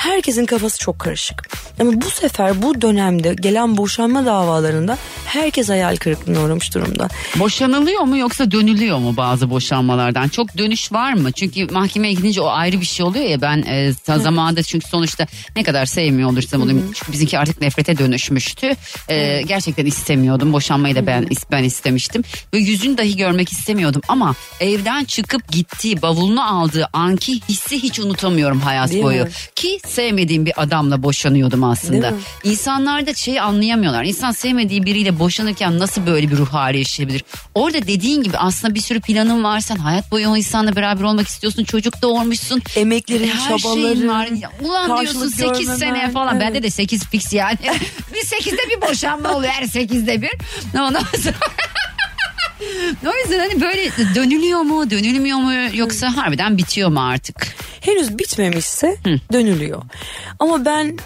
[0.00, 1.48] Herkesin kafası çok karışık.
[1.80, 7.08] Ama bu sefer bu dönemde gelen boşanma davalarında herkes hayal kırıklığına uğramış durumda.
[7.36, 10.28] Boşanılıyor mu yoksa dönülüyor mu bazı boşanmalardan?
[10.28, 11.32] Çok dönüş var mı?
[11.32, 15.26] Çünkü mahkemeye gidince o ayrı bir şey oluyor ya ben e, zamanında çünkü sonuçta
[15.56, 16.92] ne kadar sevmiyor olursam olayım.
[17.12, 18.76] Bizimki artık nefrete dönüşmüştü.
[19.08, 20.52] E, gerçekten istemiyordum.
[20.52, 22.22] Boşanmayı da ben ben istemiştim.
[22.54, 28.60] Ve yüzünü dahi görmek istemiyordum ama evden çıkıp gittiği bavulunu aldığı anki hissi hiç unutamıyorum
[28.60, 29.24] hayat Değil boyu.
[29.24, 29.30] mi?
[29.54, 32.12] Ki sevmediğim bir adamla boşanıyordum aslında.
[32.44, 34.04] İnsanlar da şeyi anlayamıyorlar.
[34.04, 37.24] İnsan sevmediği biriyle boşanırken nasıl böyle bir ruh hali yaşayabilir?
[37.54, 39.60] Orada dediğin gibi aslında bir sürü planın var.
[39.60, 41.64] Sen hayat boyu o insanla beraber olmak istiyorsun.
[41.64, 42.62] Çocuk doğurmuşsun.
[42.76, 44.26] Emeklerin, Her çabaların, var.
[44.26, 46.36] Ya, Ulan diyorsun karşılık 8 görmemen, sene falan.
[46.36, 46.46] evet.
[46.46, 47.58] Bende de 8 fix yani.
[48.14, 50.30] bir 8'de bir boşanma oluyor her 8'de bir.
[50.74, 51.34] Ondan sonra...
[53.06, 57.54] o yüzden hani böyle dönülüyor mu dönülmüyor mu yoksa harbiden bitiyor mu artık?
[57.80, 58.96] henüz bitmemişse
[59.32, 59.82] dönülüyor.
[60.38, 60.98] Ama ben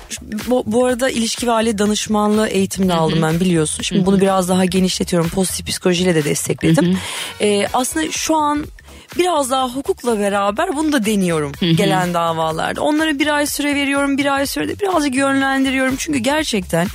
[0.46, 3.82] bu, bu arada ilişki ve aile danışmanlığı eğitimde aldım ben biliyorsun.
[3.82, 5.30] Şimdi bunu biraz daha genişletiyorum.
[5.30, 6.98] Pozitif psikolojiyle de destekledim.
[7.40, 8.66] Ee, aslında şu an
[9.18, 12.80] biraz daha hukukla beraber bunu da deniyorum gelen davalarda.
[12.80, 14.18] Onlara bir ay süre veriyorum.
[14.18, 15.96] Bir ay sürede birazcık yönlendiriyorum.
[15.98, 16.86] Çünkü gerçekten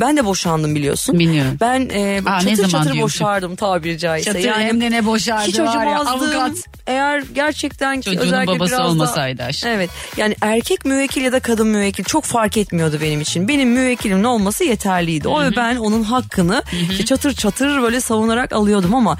[0.00, 1.18] ben de boşandım biliyorsun.
[1.18, 1.56] Biliyorum.
[1.60, 3.02] Ben e, Aa, çatır çatır diyorsun?
[3.02, 4.32] boşardım tabiri caizse.
[4.32, 6.52] Çatır hem de ne boşardı hiç var ya, avukat.
[6.86, 9.66] Eğer gerçekten Çocuğunun özellikle babası biraz da- olmasaydı aşk.
[9.66, 13.48] Evet yani erkek müvekkil ya da kadın müvekkil çok fark etmiyordu benim için.
[13.48, 15.28] Benim müvekkilimin olması yeterliydi.
[15.28, 19.18] O ve ben onun hakkını işte çatır çatır böyle savunarak alıyordum ama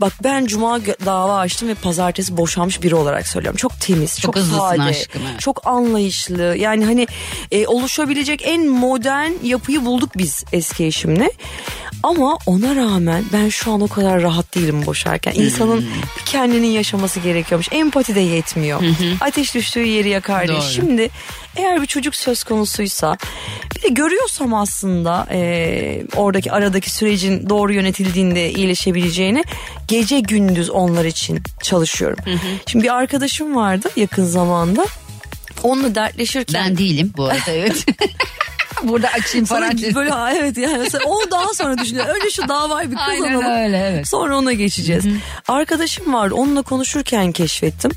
[0.00, 3.56] bak ben cuma dava açtım ve pazartesi boşanmış biri olarak söylüyorum.
[3.56, 5.40] Çok temiz, çok, hızlısın sade, aşkım, evet.
[5.40, 6.56] çok anlayışlı.
[6.58, 7.06] Yani hani
[7.50, 11.30] e, oluşabilecek en modern yapıyı bulduk biz eski eşimle.
[12.02, 15.32] Ama ona rağmen ben şu an o kadar rahat değilim boşarken.
[15.34, 15.86] İnsanın Hmm.
[16.18, 17.68] bir kendinin yaşaması gerekiyormuş.
[17.72, 18.82] Empati de yetmiyor.
[19.20, 20.60] Ateş düştüğü yeri yakar diye.
[20.60, 21.10] Şimdi
[21.56, 23.16] eğer bir çocuk söz konusuysa
[23.76, 29.44] bir de görüyorsam aslında e, oradaki aradaki sürecin doğru yönetildiğinde iyileşebileceğini
[29.88, 32.18] gece gündüz onlar için çalışıyorum.
[32.66, 34.86] Şimdi bir arkadaşım vardı yakın zamanda.
[35.62, 37.86] Onunla dertleşirken Ben değilim bu arada evet.
[38.82, 39.94] Burada açayım Sana parantez.
[39.94, 42.06] böyle ha, evet yani onu daha sonra düşünüyor.
[42.06, 43.46] Önce şu davayı bir kazanalım.
[43.46, 44.08] Aynen öyle evet.
[44.08, 45.04] Sonra ona geçeceğiz.
[45.48, 47.90] Arkadaşım vardı onunla konuşurken keşfettim.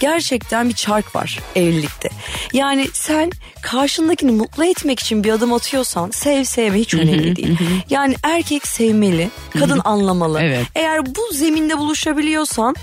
[0.00, 2.08] Gerçekten bir çark var evlilikte.
[2.52, 3.30] Yani sen
[3.62, 7.58] karşındakini mutlu etmek için bir adım atıyorsan sev sevme hiç önemli değil.
[7.90, 10.40] Yani erkek sevmeli, kadın anlamalı.
[10.42, 10.66] Evet.
[10.74, 12.76] Eğer bu zeminde buluşabiliyorsan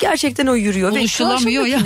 [0.00, 0.94] gerçekten o yürüyor.
[0.94, 1.78] Ve Buluşulamıyor ya.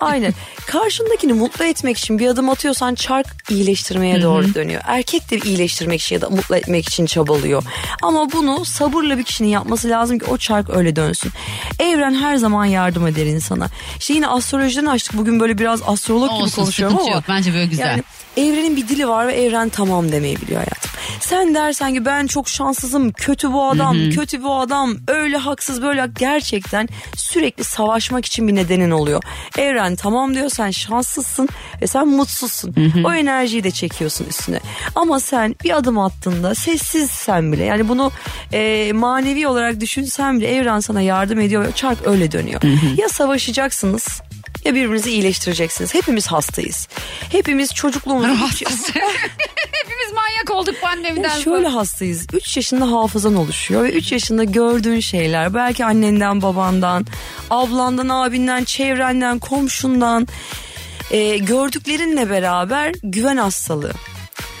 [0.00, 0.34] Aynen.
[0.66, 4.80] Karşındakini mutlu etmek için bir adım atıyorsan çark iyileştirmeye doğru dönüyor.
[4.84, 7.62] Erkek de iyileştirmek için ya da mutlu etmek için çabalıyor.
[8.02, 11.32] Ama bunu sabırla bir kişinin yapması lazım ki o çark öyle dönsün.
[11.78, 13.68] Evren her zaman yardım eder insana.
[13.98, 15.16] İşte yine astrolojiden açtık.
[15.16, 17.20] Bugün böyle biraz astrolog gibi Olsun konuşuyorum sıkıntı ama.
[17.20, 17.24] yok.
[17.28, 17.86] Bence böyle güzel.
[17.86, 18.02] Yani
[18.36, 20.90] evrenin bir dili var ve evren tamam demeyi biliyor hayatım.
[21.20, 26.06] Sen dersen ki ben çok şanssızım, kötü bu adam, kötü bu adam, öyle haksız böyle
[26.18, 29.22] gerçekten sürekli savaşmak için bir nedenin oluyor.
[29.58, 31.48] Evren tamam diyor sen şanslısın
[31.82, 32.74] ve sen mutsuzsun.
[33.04, 34.60] O enerjiyi de çekiyorsun üstüne.
[34.94, 38.12] Ama sen bir adım attığında sessizsen bile yani bunu
[38.52, 42.60] e, manevi olarak düşünsen bile evren sana yardım ediyor ve çark öyle dönüyor.
[42.96, 44.20] Ya savaşacaksınız
[44.66, 45.94] ya birbirinizi iyileştireceksiniz.
[45.94, 46.88] Hepimiz hastayız.
[47.32, 48.40] Hepimiz çocukluğumuzda...
[48.40, 48.92] Hastası.
[49.72, 52.26] Hepimiz manyak olduk pandemiden Ya şöyle hastayız.
[52.32, 57.06] 3 yaşında hafızan oluşuyor ve 3 yaşında gördüğün şeyler belki annenden, babandan,
[57.50, 60.28] ablandan, abinden, çevrenden, komşundan
[61.10, 63.92] e, gördüklerinle beraber güven hastalığı.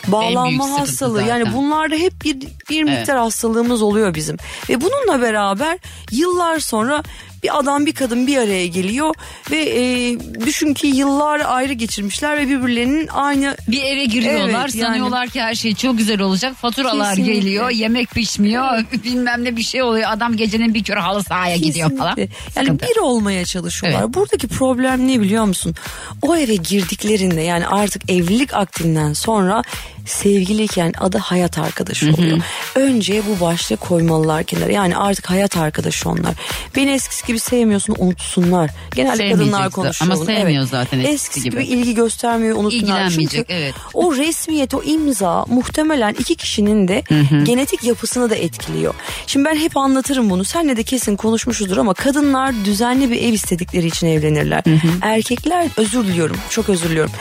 [0.08, 1.26] Bağlanma hastalığı zaten.
[1.26, 2.36] yani bunlarda hep bir
[2.70, 4.36] bir miktar hastalığımız oluyor bizim
[4.68, 5.78] ve bununla beraber
[6.10, 7.02] yıllar sonra
[7.46, 9.14] bir adam bir kadın bir araya geliyor
[9.50, 14.86] ve e, düşün ki yıllar ayrı geçirmişler ve birbirlerinin aynı Bir eve giriyorlar Evet, yani.
[14.92, 16.54] sanıyorlar ki her şey çok güzel olacak.
[16.56, 17.34] Faturalar Kesinlikle.
[17.40, 20.10] geliyor yemek pişmiyor bilmem ne bir şey oluyor.
[20.10, 22.14] Adam gecenin bir kere halı sahaya gidiyor falan.
[22.14, 22.36] Kesinlikle.
[22.56, 22.86] Yani Sıkıntı.
[22.94, 24.00] bir olmaya çalışıyorlar.
[24.04, 24.14] Evet.
[24.14, 25.74] Buradaki problem ne biliyor musun?
[26.22, 29.62] O eve girdiklerinde yani artık evlilik akdinden sonra
[30.06, 32.38] sevgiliyken adı hayat arkadaşı oluyor.
[32.74, 34.72] Önce bu başlığı koymalılar kenara.
[34.72, 36.34] Yani artık hayat arkadaşı onlar.
[36.76, 38.70] Beni eskisi gibi sevmiyorsun unutsunlar.
[38.94, 40.12] Genelde kadınlar konuşuyor.
[40.12, 41.64] ama sevmiyor zaten eskisi eskisi gibi.
[41.64, 41.64] gibi.
[41.64, 43.10] ilgi göstermiyor unutsunlar.
[43.10, 43.74] Çünkü evet.
[43.94, 47.02] o resmiyet o imza muhtemelen iki kişinin de
[47.42, 48.94] genetik yapısını da etkiliyor.
[49.26, 50.44] Şimdi ben hep anlatırım bunu.
[50.44, 54.64] Senle de kesin konuşmuşuzdur ama kadınlar düzenli bir ev istedikleri için evlenirler.
[55.02, 56.36] Erkekler özür diliyorum.
[56.50, 57.12] Çok özür diliyorum.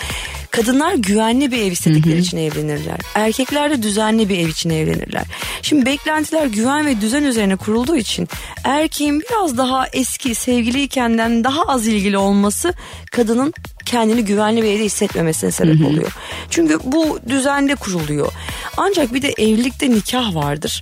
[0.56, 3.00] Kadınlar güvenli bir ev istedikleri için evlenirler.
[3.16, 5.24] Erkekler de düzenli bir ev için evlenirler.
[5.62, 8.28] Şimdi beklentiler güven ve düzen üzerine kurulduğu için
[8.64, 12.74] erkeğin biraz daha eski sevgiliykenden daha az ilgili olması
[13.12, 13.54] kadının
[13.86, 16.12] kendini güvenli bir evde hissetmemesine sebep oluyor.
[16.50, 18.32] Çünkü bu düzende kuruluyor.
[18.78, 20.80] Ancak bir de evlilikte nikah vardır.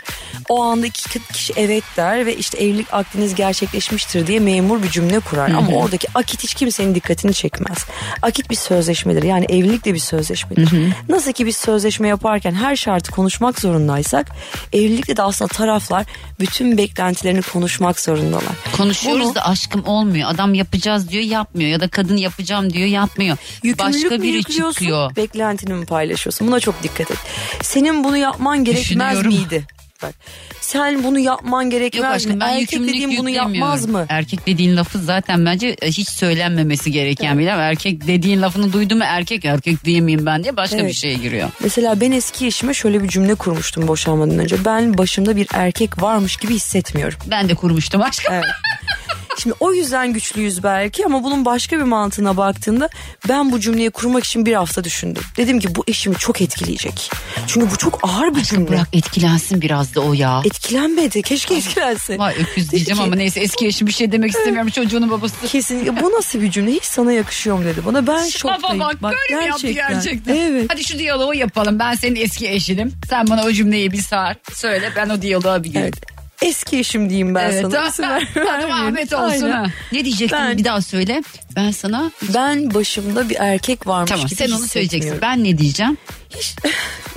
[0.49, 5.19] O anda iki kişi evet der ve işte evlilik akdiniz gerçekleşmiştir diye memur bir cümle
[5.19, 5.49] kurar.
[5.49, 7.77] Ama oradaki akit hiç kimsenin dikkatini çekmez.
[8.21, 9.23] Akit bir sözleşmedir.
[9.23, 10.69] Yani evlilik de bir sözleşmedir.
[11.09, 14.27] Nasıl ki biz sözleşme yaparken her şartı konuşmak zorundaysak
[14.73, 16.05] evlilikte de aslında taraflar
[16.39, 18.43] bütün beklentilerini konuşmak zorundalar.
[18.77, 20.29] Konuşuyoruz Bunu- da aşkım olmuyor.
[20.29, 23.37] Adam yapacağız diyor yapmıyor ya da kadın yapacağım diyor yapmıyor.
[23.63, 25.15] Yükümlülük Başka mü biri çıkıyor.
[25.15, 26.47] beklentini mi paylaşıyorsun?
[26.47, 27.17] Buna çok dikkat et.
[27.61, 29.63] Senin bunu yapman gerekmez miydi?
[30.03, 30.13] Bak,
[30.61, 32.39] sen bunu yapman Yok gerekmez aşkım mi?
[32.39, 34.05] ben Erkek dediğin bunu yapmaz mı?
[34.09, 37.59] Erkek dediğin lafı zaten bence e, hiç söylenmemesi gereken bir laf.
[37.59, 40.89] Erkek dediğin lafını duydu mu erkek erkek miyim ben diye başka Evet.
[40.89, 41.49] bir şeye giriyor.
[41.59, 44.65] Mesela ben eski eşime şöyle bir cümle kurmuştum boşanmadan önce.
[44.65, 47.19] Ben başımda bir erkek varmış gibi hissetmiyorum.
[47.27, 48.33] Ben de kurmuştum aşkım.
[48.33, 48.45] Evet.
[49.37, 52.89] Şimdi o yüzden güçlüyüz belki ama bunun başka bir mantığına baktığında
[53.29, 55.23] ben bu cümleyi kurmak için bir hafta düşündüm.
[55.37, 57.11] Dedim ki bu eşimi çok etkileyecek.
[57.47, 58.67] Çünkü bu çok ağır bir cümle.
[58.67, 60.41] bırak etkilensin biraz da o ya.
[60.45, 61.21] Etkilenmedi.
[61.21, 62.17] Keşke etkilense.
[62.17, 65.47] Vay öküz diyeceğim ama neyse eski eşim bir şey demek istemiyorum çocuğunun babası.
[65.47, 68.79] Kesinlikle bu nasıl bir cümle hiç sana yakışıyor mu dedi bana ben şoktayım.
[68.79, 70.35] bak, böyle mi yaptı gerçekten?
[70.35, 70.65] Evet.
[70.69, 71.79] Hadi şu diyaloğu yapalım.
[71.79, 72.93] Ben senin eski eşinim.
[73.09, 74.35] Sen bana o cümleyi bir sar.
[74.53, 76.12] Söyle ben o diyaloğa bir evet.
[76.43, 77.87] Eski eşim diyeyim ben Evet, sana.
[77.89, 78.75] İsim ver- Tamam vermeyeyim.
[78.87, 79.71] Ahmet olsun Aynen.
[79.91, 81.23] Ne diyecektin Ben- bir daha söyle.
[81.55, 84.97] Ben sana Ben başımda bir erkek varmış tamam gibi sen onu söyleyeceksin.
[85.11, 85.21] hissetmiyorum.
[85.21, 85.97] Ben ne diyeceğim?
[86.29, 86.55] Hiç,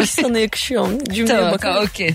[0.10, 0.98] sana yakışıyor mu?
[1.12, 1.84] Cümleye Tamam bakalım.
[1.84, 2.14] okey.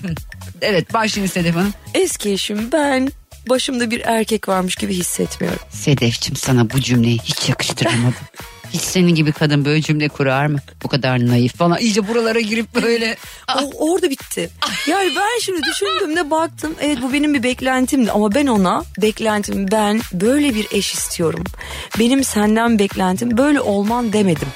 [0.62, 1.74] Evet başlayın Sedef Hanım.
[1.94, 3.12] Eski eşim ben
[3.48, 5.58] başımda bir erkek varmış gibi hissetmiyorum.
[5.70, 8.14] Sedefçim sana bu cümleyi hiç yakıştıramadım.
[8.72, 10.58] Hiç senin gibi kadın böyle cümle kurar mı?
[10.84, 11.78] Bu kadar naif falan.
[11.78, 13.16] İyice buralara girip böyle.
[13.62, 14.50] O, orada bitti.
[14.86, 20.00] Yani ben şimdi düşündüğümde baktım evet bu benim bir beklentimdi ama ben ona beklentim ben
[20.12, 21.44] böyle bir eş istiyorum.
[21.98, 24.48] Benim senden beklentim böyle olman demedim.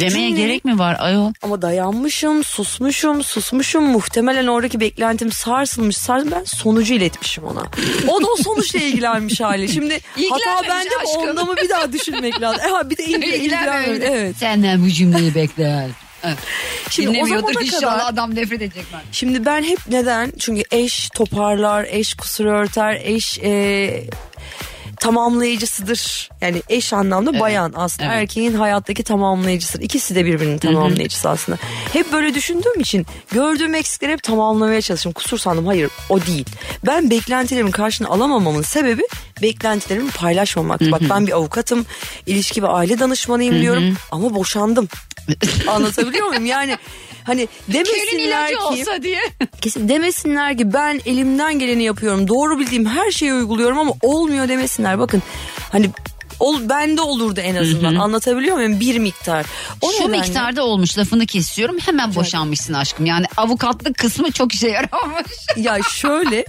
[0.00, 1.32] Demeye Cümleyi- gerek mi var ayol?
[1.42, 3.84] Ama dayanmışım, susmuşum, susmuşum.
[3.84, 5.96] Muhtemelen oradaki beklentim sarsılmış.
[5.96, 7.62] Sars ben sonucu iletmişim ona.
[8.08, 9.68] O da o sonuçla ilgilenmiş hali.
[9.68, 12.60] Şimdi hata bende mi onda mı bir daha düşünmek lazım.
[12.66, 14.00] E, ha, bir de ilgi, ilgilenmemiş.
[14.10, 14.36] Evet.
[14.36, 15.86] Senden bu cümleyi bekler.
[16.90, 19.00] Şimdi o Dinlemiyordur zamana inşallah kadar- adam nefret edecek ben.
[19.12, 20.32] Şimdi ben hep neden?
[20.38, 24.04] Çünkü eş toparlar, eş kusur örter, eş e,
[25.00, 26.30] tamamlayıcısıdır.
[26.40, 28.22] Yani eş anlamda bayan aslında evet.
[28.22, 29.84] erkeğin hayattaki tamamlayıcısıdır.
[29.84, 31.58] İkisi de birbirinin tamamlayıcısı aslında.
[31.92, 35.12] Hep böyle düşündüğüm için gördüğüm eksikleri hep tamamlamaya çalıştım.
[35.12, 35.66] Kusur sandım.
[35.66, 36.46] Hayır o değil.
[36.86, 39.02] Ben beklentilerimin karşını alamamamın sebebi
[39.42, 40.92] beklentilerimi paylaşmamaktı.
[40.92, 41.86] Bak ben bir avukatım,
[42.26, 44.88] ilişki ve aile danışmanıyım diyorum ama boşandım.
[45.68, 46.46] Anlatabiliyor muyum?
[46.46, 46.78] Yani
[47.28, 49.20] hani demesinler ilacı ki olsa diye.
[49.60, 52.28] kesin demesinler ki ben elimden geleni yapıyorum.
[52.28, 54.98] Doğru bildiğim her şeyi uyguluyorum ama olmuyor demesinler.
[54.98, 55.22] Bakın
[55.72, 55.90] hani
[56.40, 57.94] ol bende olurdu en azından.
[57.94, 58.80] Anlatabiliyor muyum?
[58.80, 59.46] Bir miktar.
[59.80, 63.06] O Şu nedenle- miktarda olmuş lafını kesiyorum hemen boşanmışsın aşkım.
[63.06, 65.26] Yani avukatlık kısmı çok işe yaramamış.
[65.56, 66.44] ya şöyle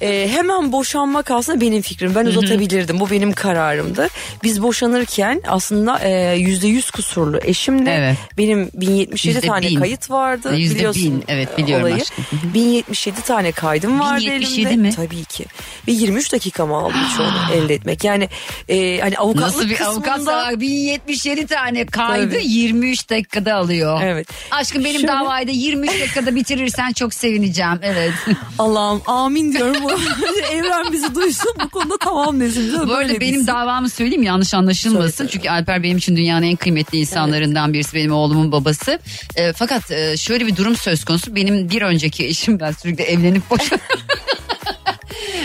[0.00, 2.14] e, hemen boşanmak aslında benim fikrim.
[2.14, 3.00] Ben uzatabilirdim.
[3.00, 4.08] Bu benim kararımdı.
[4.42, 8.16] Biz boşanırken aslında e, yüzde yüz kusurlu eşimle Evet.
[8.38, 9.80] benim 1077 Yüzde tane bin.
[9.80, 10.56] kayıt vardı.
[10.56, 12.02] Yüzde biliyorsun bin, evet, biliyorum olayı.
[12.02, 12.24] aşkım.
[12.54, 14.88] 1077 tane kaydım vardı 1077 elimde.
[14.88, 14.94] mi?
[14.94, 15.44] Tabii ki.
[15.88, 18.04] Ve 23 dakika mı aldı çoğunu elde etmek.
[18.04, 18.28] Yani
[18.68, 19.90] e, hani avukatlık Nasıl bir kısmında...
[19.90, 22.46] avukatsa 1077 tane kaydı Tabii.
[22.46, 24.00] 23 dakikada alıyor.
[24.04, 24.28] Evet.
[24.50, 27.78] Aşkım benim Şöyle- davayı da 23 dakikada bitirirsen çok sevineceğim.
[27.82, 28.12] Evet.
[28.58, 29.85] Allah'ım amin diyorum.
[29.86, 29.92] Bu
[30.52, 32.88] Evren bizi duysun bu konuda tamam desin.
[32.88, 35.10] Bu arada benim davamı söyleyeyim yanlış anlaşılmasın.
[35.10, 35.30] Söyle.
[35.30, 37.94] Çünkü Alper benim için dünyanın en kıymetli insanlarından birisi.
[37.94, 38.98] Benim oğlumun babası.
[39.36, 41.36] Ee, fakat e, şöyle bir durum söz konusu.
[41.36, 43.78] Benim bir önceki eşim ben sürekli evlenip boşan.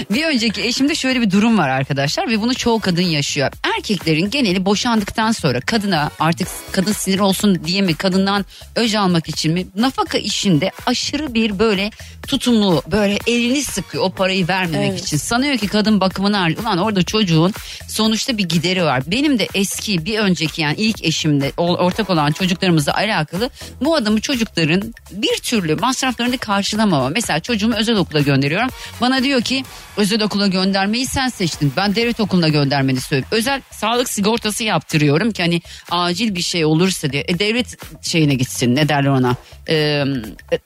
[0.09, 3.51] Bir önceki eşimde şöyle bir durum var arkadaşlar ve bunu çoğu kadın yaşıyor.
[3.77, 9.53] Erkeklerin geneli boşandıktan sonra kadına artık kadın sinir olsun diye mi kadından öc almak için
[9.53, 11.91] mi nafaka işinde aşırı bir böyle
[12.31, 15.01] tutumlu böyle elini sıkıyor o parayı vermemek Evet.
[15.03, 15.17] için.
[15.17, 16.63] Sanıyor ki kadın bakımını harcıyor.
[16.63, 17.53] Ulan orada çocuğun
[17.87, 19.03] sonuçta bir gideri var.
[19.07, 23.49] Benim de eski bir önceki yani ilk eşimde ortak olan çocuklarımızla alakalı
[23.81, 27.09] bu adamı çocukların bir türlü masraflarını karşılamama.
[27.09, 28.69] Mesela çocuğumu özel okula gönderiyorum.
[29.01, 29.63] Bana diyor ki
[29.97, 31.73] özel okula göndermeyi sen seçtin.
[31.77, 33.37] Ben devlet okuluna göndermeni söylüyorum.
[33.37, 37.25] Özel sağlık sigortası yaptırıyorum ki hani acil bir şey olursa diye.
[37.27, 39.35] E, devlet şeyine gitsin ne derler ona
[39.69, 40.03] e,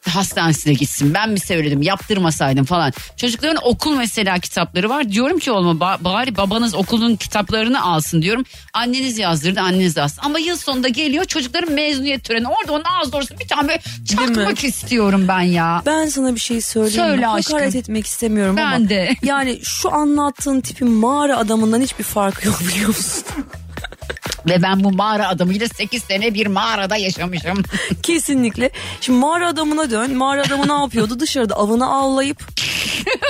[0.10, 1.14] hastanesine gitsin.
[1.14, 2.94] Ben mi söyledim yaptırmasaydım falan.
[3.18, 5.12] Çocukların okul mesela kitapları var.
[5.12, 8.44] Diyorum ki oğluma ba- bari babanız okulun kitaplarını alsın diyorum.
[8.74, 10.20] Anneniz yazdırdı anneniz alsın.
[10.24, 12.48] Ama yıl sonunda geliyor çocukların mezuniyet töreni.
[12.48, 15.82] Orada onun ağız doğrusu bir tane böyle çakmak istiyorum ben ya.
[15.86, 17.54] Ben sana bir şey söyleyeyim Söyle aşkım.
[17.54, 18.90] Hakaret etmek istemiyorum Ben ama.
[18.90, 19.10] de.
[19.24, 23.24] Yani şu anlattığın tipin mağara adamından hiçbir farkı yok biliyor musun?
[24.48, 27.64] Ve ben bu mağara adamıyla 8 sene bir mağarada yaşamışım.
[28.04, 28.70] Kesinlikle.
[29.02, 30.18] Şimdi mağara adamına dön.
[30.18, 31.20] Mağara adamı ne yapıyordu?
[31.20, 32.44] Dışarıda avını avlayıp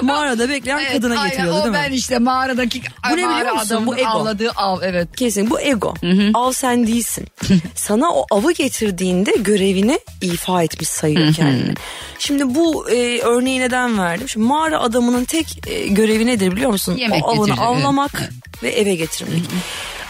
[0.01, 1.79] mağarada bekleyen kadına aynen, getiriyordu o değil mi?
[1.85, 4.07] ben işte mağaradaki Bu ne mağara adamının Bu ego.
[4.07, 5.15] avladığı av evet.
[5.15, 5.93] Kesin bu ego.
[6.33, 7.27] Av sen değilsin.
[7.75, 11.73] Sana o avı getirdiğinde görevini ifa etmiş sayıyor kendini.
[12.19, 14.29] Şimdi bu e, örneği neden verdim?
[14.29, 16.95] Şimdi mağara adamının tek e, görevi nedir biliyor musun?
[16.97, 17.59] Yemek o avını evet.
[17.59, 18.31] avlamak
[18.63, 19.43] ve eve getirmek.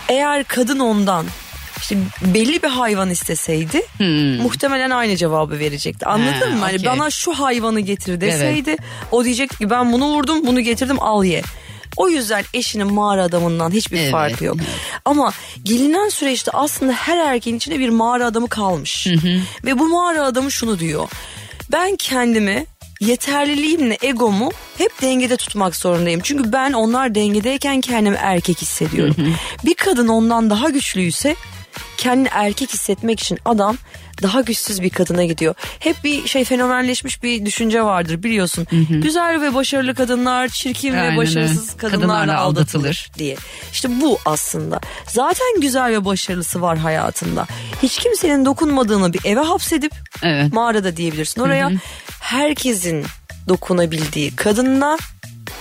[0.10, 1.26] Eğer kadın ondan
[1.80, 3.82] işte belli bir hayvan isteseydi
[4.42, 6.06] muhtemelen aynı cevabı verecekti.
[6.06, 6.60] Anladın Ha, mı?
[6.60, 6.86] Hani okey.
[6.90, 8.76] bana şu hayvanı getir deseydi
[9.12, 11.42] o diyecekti ki ben bunu vurdum bunu getirdim al ye.
[11.98, 14.58] O yüzden eşinin mağara adamından hiçbir Evet, farkı yok.
[15.06, 15.32] Ama
[15.64, 19.08] gelinen süreçte aslında her erkeğin içinde bir mağara adamı kalmış.
[19.66, 21.10] Ve bu mağara adamı şunu diyor.
[21.72, 22.66] Ben kendimi
[23.06, 26.22] yeterliliğimle egomu hep dengede tutmak zorundayım.
[26.24, 29.16] Çünkü ben onlar dengedeyken kendimi erkek hissediyorum.
[29.66, 31.36] bir kadın ondan daha güçlüyse
[31.98, 33.78] kendini erkek hissetmek için adam
[34.22, 35.56] daha güçsüz bir kadına gidiyor.
[35.80, 38.68] Hep bir şey fenomenleşmiş bir düşünce vardır biliyorsun.
[38.90, 43.12] Güzel ve başarılı kadınlar çirkin Aynen ve başarısız kadınlarla, Kadınlarla aldatılır aldatılır.
[43.18, 43.36] diye.
[43.72, 44.80] İşte bu aslında.
[45.08, 47.46] Zaten güzel ve başarılısı var hayatında.
[47.84, 49.92] Hiç kimsenin dokunmadığını bir eve hapsedip
[50.24, 50.54] Evet.
[50.54, 51.72] mağarada diyebilirsin oraya.
[52.20, 53.06] Herkesin
[53.48, 54.98] dokunabildiği kadınla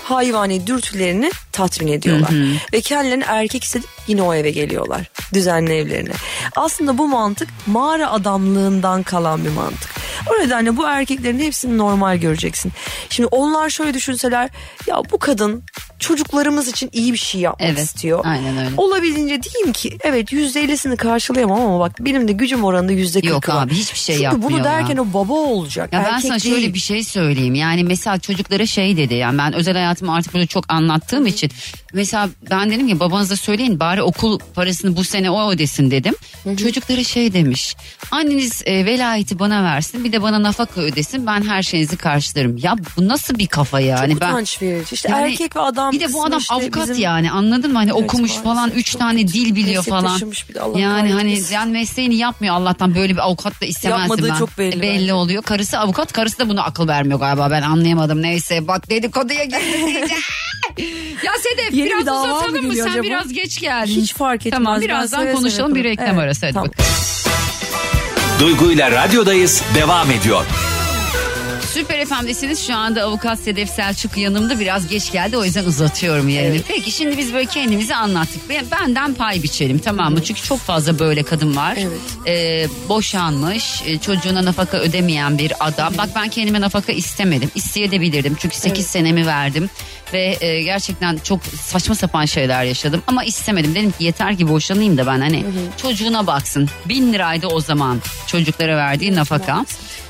[0.05, 2.31] hayvani dürtülerini tatmin ediyorlar.
[2.73, 5.07] Ve kendilerini erkek hissedip yine o eve geliyorlar.
[5.35, 6.13] Düzenli evlerine.
[6.57, 9.91] Aslında bu mantık mağara adamlığından kalan bir mantık.
[10.31, 12.73] O nedenle bu erkeklerin hepsini normal göreceksin.
[13.11, 14.51] Şimdi onlar şöyle düşünseler
[14.87, 15.63] ya bu kadın
[15.99, 18.21] çocuklarımız için iyi bir şey yapmak Evet, istiyor.
[18.25, 18.69] aynen öyle.
[18.77, 23.33] Olabildiğince diyeyim ki evet yüzde ellisini karşılayamam ama bak benim de gücüm oranında yüzde kırkı
[23.33, 25.03] Yok abi, hiçbir şey Çünkü yapmıyor bunu derken ya.
[25.03, 25.93] o baba olacak.
[25.93, 26.55] Ya ben sana değil.
[26.55, 27.55] şöyle bir şey söyleyeyim.
[27.55, 29.15] Yani mesela çocuklara şey dedi.
[29.15, 31.51] Yani ben özel hayatımı artık burada çok anlattığım için.
[31.93, 36.15] Mesela ben dedim ki babanıza söyleyin bari okul parasını bu sene o ödesin dedim.
[36.57, 37.77] Çocuklara şey demiş.
[38.11, 42.57] Anneniz e, velayeti bana versin bir de bana nafaka ödesin ben her şeyinizi karşılarım.
[42.57, 44.13] Ya bu nasıl bir kafa yani?
[44.13, 44.95] Çok ben utanç verici.
[44.95, 47.79] İşte Yani erkek ve adam bir de bu adam işte avukat bizim- yani anladın mı?
[47.79, 50.21] Hani Evet, okumuş maalesef falan üç çok tane dil biliyor falan.
[50.49, 54.29] bir de, Allah yani hani yani mesleğini yapmıyor Allah'tan böyle bir avukat da istemezdim Yapmadığı
[54.33, 54.39] ben.
[54.39, 55.15] çok belli E, belli bence.
[55.15, 55.43] oluyor.
[55.43, 58.23] Karısı avukat karısı da buna akıl vermiyor galiba ben anlayamadım.
[58.23, 59.84] Neyse bak dedikoduya girdik
[61.25, 62.69] ya Sedef Yeni bir biraz dava mı uzatalım mı?
[62.69, 63.03] geliyor Sen acaba?
[63.07, 63.93] biraz geç geldin.
[63.95, 64.53] Hiç fark etmez.
[64.59, 65.93] Tamam Ben birazdan seve seve konuşalım bir yaparım.
[66.05, 66.69] reklam Evet, arası hadi tamam.
[66.69, 66.91] bakalım.
[68.41, 70.45] Duygu ile radyodayız devam ediyor.
[71.75, 76.63] Süper FM'desiniz şu anda avukat Sedef Selçuk yanımda biraz geç geldi o yüzden uzatıyorum yayını.
[76.69, 78.49] Peki şimdi biz böyle kendimizi anlattık.
[78.49, 80.23] Ben- Benden pay biçelim tamam mı?
[80.25, 81.77] Çünkü çok fazla böyle kadın var.
[81.79, 81.99] Evet.
[82.27, 85.93] Ee, boşanmış e, çocuğuna nafaka ödemeyen bir adam.
[85.99, 87.51] Bak ben kendime nafaka istemedim.
[87.55, 89.71] İsteyebilirdim çünkü 8 senemi verdim.
[90.13, 93.75] Ve e, gerçekten çok saçma sapan şeyler yaşadım ama istemedim.
[93.75, 95.45] Dedim ki yeter ki boşanayım da ben hani
[95.83, 96.69] çocuğuna baksın.
[96.89, 99.65] Bin liraydı o zaman çocuklara verdiği nafaka.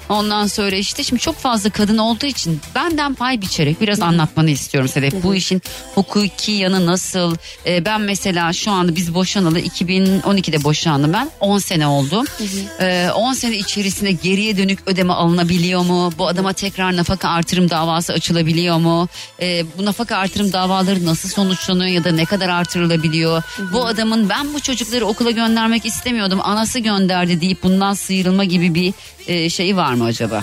[0.09, 4.89] Ondan sonra işte şimdi çok fazla kadın olduğu için benden pay biçerek biraz anlatmanı istiyorum
[4.89, 5.23] Sedef.
[5.23, 5.63] Bu işin
[5.95, 7.37] hukuki yanı nasıl?
[7.67, 11.31] Ee, ben mesela şu anda biz boşanalı 2012'de boşandım ben.
[11.41, 12.25] 10 sene oldu.
[12.81, 16.13] Ee, 10 sene içerisinde geriye dönük ödeme alınabiliyor mu?
[16.19, 19.09] Bu adama tekrar nafaka artırım davası açılabiliyor mu?
[19.41, 23.43] Ee, bu nafaka artırım davaları nasıl sonuçlanıyor ya da ne kadar artırılabiliyor?
[23.73, 26.41] Bu adamın ben bu çocukları okula göndermek istemiyordum.
[26.43, 28.95] Anası gönderdi deyip bundan sıyrılma gibi bir
[29.27, 30.41] e, şeyi var mı acaba?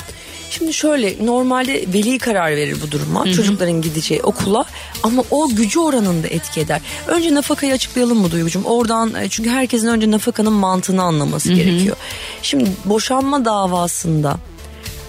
[0.49, 4.65] Şimdi şöyle normalde veli karar verir bu duruma çocukların gideceği okula
[5.03, 6.81] ama o gücü oranında etki eder.
[7.07, 8.63] Önce nafakayı açıklayalım mı Duygucuğum?
[8.63, 11.95] Oradan e, çünkü herkesin önce nafakanın mantığını anlaması gerekiyor.
[12.41, 14.37] Şimdi boşanma davasında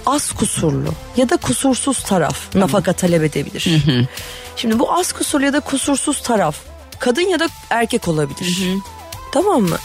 [0.06, 3.66] az kusurlu ya da kusursuz taraf nafaka talep edebilir.
[4.56, 6.56] Şimdi bu az kusurlu ya da kusursuz taraf
[6.98, 8.46] kadın ya da erkek olabilir.
[9.32, 9.76] Tamam mı?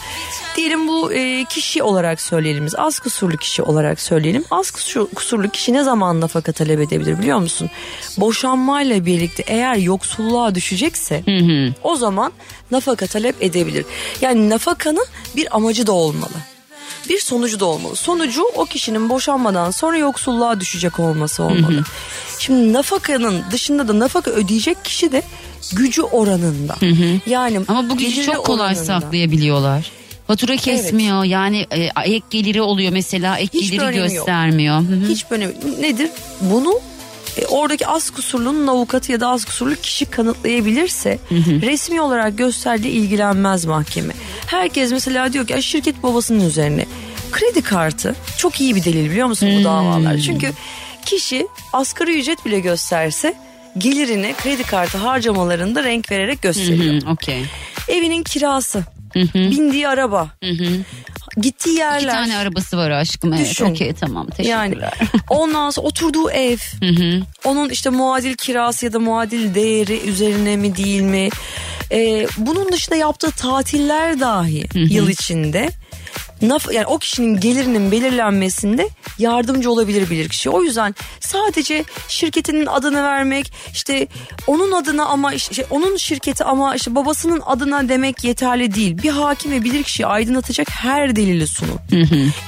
[0.58, 2.74] Diyelim bu e, kişi olarak söyleyelim biz.
[2.78, 4.44] Az kusurlu kişi olarak söyleyelim.
[4.50, 7.70] Az kusur- kusurlu kişi ne zaman nafaka talep edebilir biliyor musun?
[8.16, 11.22] Boşanmayla birlikte eğer yoksulluğa düşecekse
[11.82, 12.32] o zaman
[12.70, 13.84] nafaka talep edebilir.
[14.20, 16.32] Yani nafakanın bir amacı da olmalı.
[17.08, 17.96] Bir sonucu da olmalı.
[17.96, 21.84] Sonucu o kişinin boşanmadan sonra yoksulluğa düşecek olması olmalı.
[22.38, 25.22] Şimdi nafakanın dışında da nafaka ödeyecek kişi de
[25.72, 26.76] gücü oranında.
[27.26, 28.84] Yani Ama bu gücü çok kolay oranında.
[28.84, 29.90] saklayabiliyorlar.
[30.28, 34.08] Fatura kesmiyor yani e, ek geliri oluyor mesela ek Hiçbir geliri yok.
[34.08, 34.80] göstermiyor.
[34.80, 35.02] Hı.
[35.08, 36.10] Hiç önemi nedir?
[36.40, 36.80] Bunu
[37.36, 41.18] e, oradaki az kusurlunun avukatı ya da az kusurlu kişi kanıtlayabilirse
[41.62, 44.12] resmi olarak gösterdiği ilgilenmez mahkeme.
[44.46, 46.86] Herkes mesela diyor ki "Ay, şirket babasının üzerine
[47.32, 50.18] kredi kartı çok iyi bir delil biliyor musun bu davalar?
[50.18, 50.52] Çünkü
[51.06, 53.34] kişi asgari ücret bile gösterse
[53.78, 57.02] gelirini kredi kartı harcamalarında renk vererek gösteriyor.
[57.02, 57.44] Hı, Okey.
[57.88, 58.84] Evinin kirası,
[59.34, 60.28] bindiği araba,
[61.36, 61.98] gittiği yerler.
[61.98, 63.50] İki tane arabası var aşkım evet.
[63.50, 63.64] Düşün.
[63.64, 64.92] Okey tamam Yani teşekkürler.
[65.30, 66.58] ondan sonra oturduğu ev,
[67.44, 71.28] onun işte muadil kirası ya da muadil değeri üzerine mi değil mi?
[71.92, 75.70] Ee, bunun dışında yaptığı tatiller dahi yıl içinde
[76.42, 80.50] yani o kişinin gelirinin belirlenmesinde yardımcı olabilir bilir kişi.
[80.50, 84.06] O yüzden sadece şirketinin adını vermek işte
[84.46, 89.02] onun adına ama işte şey, onun şirketi ama işte babasının adına demek yeterli değil.
[89.02, 91.78] Bir hakim ve bilir kişiyi aydınlatacak her delili sunun.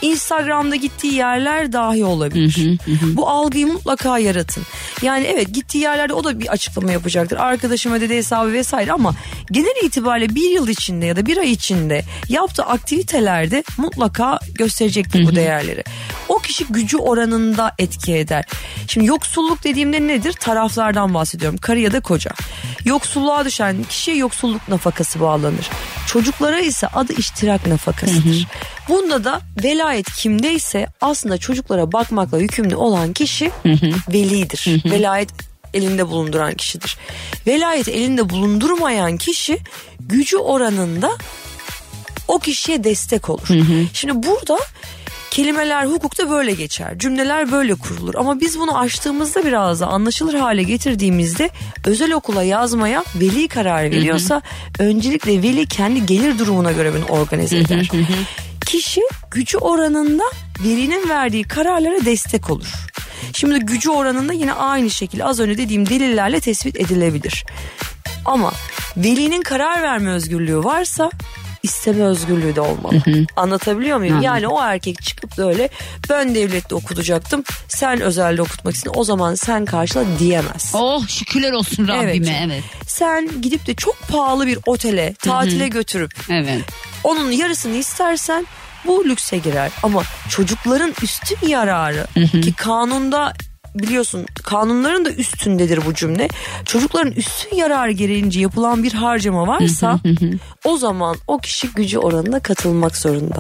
[0.03, 2.79] Instagram'da gittiği yerler dahi olabilir.
[3.03, 4.63] Bu algıyı mutlaka yaratın.
[5.03, 7.37] Yani evet gittiği yerlerde o da bir açıklama yapacaktır.
[7.37, 9.15] Arkadaşım ödedi hesabı vesaire ama
[9.51, 15.35] genel itibariyle bir yıl içinde ya da bir ay içinde yaptığı aktivitelerde mutlaka gösterecektir bu
[15.35, 15.85] değerleri.
[16.29, 18.45] O kişi gücü oranında etki eder.
[18.87, 20.33] Şimdi yoksulluk dediğimde nedir?
[20.33, 21.59] Taraflardan bahsediyorum.
[21.59, 22.31] Karı ya da koca.
[22.85, 25.71] Yoksulluğa düşen kişiye yoksulluk nafakası bağlanır.
[26.07, 28.47] Çocuklara ise adı iştirak nafakasıdır.
[28.89, 33.51] Bunda da velayet kimdeyse aslında çocuklara bakmakla yükümlü olan kişi
[34.13, 34.85] velidir.
[34.85, 35.31] Velayet
[35.75, 36.97] elinde bulunduran kişidir.
[37.47, 39.59] Velayet elinde bulundurmayan kişi
[40.01, 41.11] gücü oranında
[42.31, 43.49] o kişiye destek olur.
[43.93, 44.59] Şimdi burada
[45.31, 46.99] kelimeler hukukta böyle geçer.
[46.99, 48.15] Cümleler böyle kurulur.
[48.15, 51.51] Ama biz bunu açtığımızda biraz da anlaşılır hale getirdiğimizde
[51.87, 54.43] özel okula yazmaya veli karar veriyorsa
[54.79, 57.91] öncelikle veli kendi gelir durumuna göre bunu organize eder.
[58.67, 60.23] Kişi gücü oranında
[60.65, 62.69] velinin verdiği kararlara destek olur.
[63.33, 67.45] Şimdi gücü oranında yine aynı şekilde az önce dediğim delillerle tespit edilebilir.
[68.25, 68.53] Ama
[68.97, 71.11] velinin karar verme özgürlüğü varsa
[71.63, 73.03] isteme özgürlüğü de olmalı.
[73.37, 74.23] Anlatabiliyor muyum?
[74.23, 75.69] Yani o erkek çıkıp da öyle
[76.11, 80.73] ben devlette okutacaktım sen özelde okutmak istedin o zaman sen karşıla diyemez.
[80.75, 82.65] Oh şükürler olsun Rabbime evet.
[82.87, 86.61] Sen gidip de çok pahalı bir otele tatile götürüp Evet.
[87.05, 88.47] onun yarısını istersen
[88.87, 89.71] bu lükse girer.
[89.83, 92.07] Ama çocukların üstün yararı
[92.43, 93.33] ki kanunda
[93.75, 96.29] biliyorsun kanunların da üstündedir bu cümle.
[96.65, 99.99] Çocukların üstün yararı gereğince yapılan bir harcama varsa
[100.65, 103.37] o zaman o kişi gücü oranına katılmak zorunda.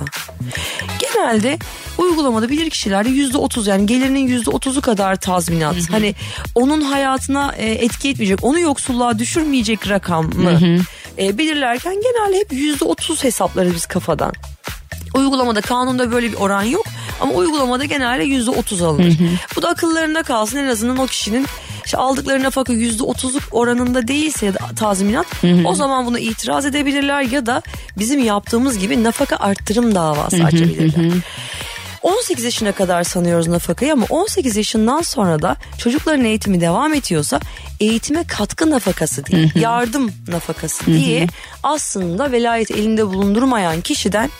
[1.00, 1.58] Genelde
[1.98, 5.90] uygulamada bilir kişilerde yüzde otuz yani gelirinin yüzde otuzu kadar tazminat.
[5.90, 6.14] Hani
[6.54, 10.60] onun hayatına e, etki etmeyecek, onu yoksulluğa düşürmeyecek rakam mı?
[11.18, 14.32] E, belirlerken genelde hep yüzde otuz hesaplarız biz kafadan.
[15.14, 16.86] Uygulamada kanunda böyle bir oran yok
[17.20, 19.16] ama uygulamada genelde yüzde otuz alınır.
[19.56, 21.46] Bu da akıllarında kalsın en azından o kişinin
[21.84, 25.26] işte aldıkları nafaka yüzde otuzluk oranında değilse ya da tazminat
[25.64, 27.62] o zaman buna itiraz edebilirler ya da
[27.98, 31.12] bizim yaptığımız gibi nafaka arttırım davası açabilirler.
[32.02, 37.40] 18 yaşına kadar sanıyoruz nafakayı ama 18 yaşından sonra da çocukların eğitimi devam ediyorsa
[37.80, 41.26] eğitime katkı nafakası diye yardım nafakası diye
[41.62, 44.30] aslında velayet elinde bulundurmayan kişiden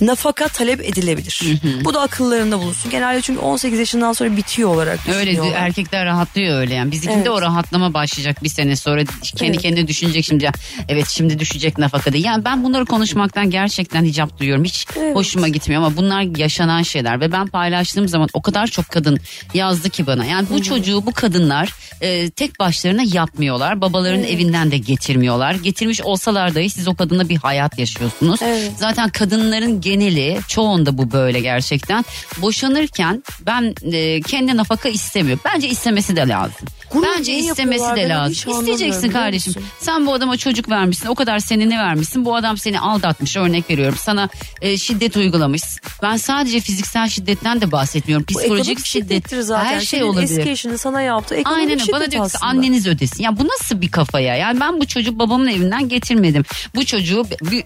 [0.00, 1.42] nafaka talep edilebilir.
[1.84, 2.90] Bu da akıllarında bulunsun.
[2.90, 6.90] Genelde çünkü 18 yaşından sonra bitiyor olarak Öyle erkekler rahatlıyor öyle yani.
[6.92, 7.30] Bizimkinde Evet.
[7.30, 9.04] o rahatlama başlayacak bir sene sonra
[9.36, 9.62] kendi Evet.
[9.62, 10.44] kendine düşünecek şimdi.
[10.44, 10.52] ya,
[10.88, 12.22] Evet şimdi düşecek nafaka diye.
[12.22, 14.64] Yani ben bunları konuşmaktan gerçekten hicap duyuyorum.
[14.64, 15.16] Hiç Evet.
[15.16, 19.18] hoşuma gitmiyor ama bunlar yaşanan şeyler ve ben paylaştığım zaman o kadar çok kadın
[19.54, 20.24] yazdı ki bana.
[20.24, 23.80] Yani bu çocuğu bu kadınlar e, tek başlarına yapmıyorlar.
[23.80, 25.54] Babaların evinden de getirmiyorlar.
[25.54, 28.40] Getirmiş olsalar dahi siz o kadınla bir hayat yaşıyorsunuz.
[28.42, 28.72] Evet.
[28.78, 32.04] Zaten kadınların geneli çoğunda bu böyle gerçekten.
[32.50, 35.38] Boşanırken ben e, kendi nafaka istemiyor.
[35.44, 36.68] Bence istemesi de lazım.
[36.94, 37.96] Bunu Bence niye istemesi yapıyorlar?
[37.96, 38.36] de Ben lazım.
[38.52, 39.50] anlamıyorum, İsteyeceksin biliyor kardeşim.
[39.56, 39.64] musun?
[39.80, 41.08] Sen bu adama çocuk vermişsin.
[41.08, 42.24] O kadar senini vermişsin.
[42.24, 43.36] Bu adam seni aldatmış.
[43.36, 43.98] Örnek veriyorum.
[44.02, 44.28] Sana
[44.62, 45.62] e, şiddet uygulamış.
[46.02, 48.26] Ben sadece fiziksel şiddetten de bahsetmiyorum.
[48.34, 49.08] Bu Psikolojik ekonomik şiddet.
[49.08, 49.64] şiddettir zaten.
[49.66, 50.38] Her şey Senin olabilir.
[50.38, 51.80] eski eşinin sana yaptığı ekonomik Aynen öyle.
[51.80, 52.46] şiddet Bana diyor ki aslında.
[52.52, 53.22] anneniz ödesin.
[53.22, 54.36] Ya bu nasıl bir kafaya?
[54.36, 56.44] Yani ben bu çocuğu babamın evinden getirmedim.
[56.74, 57.24] Bu çocuğu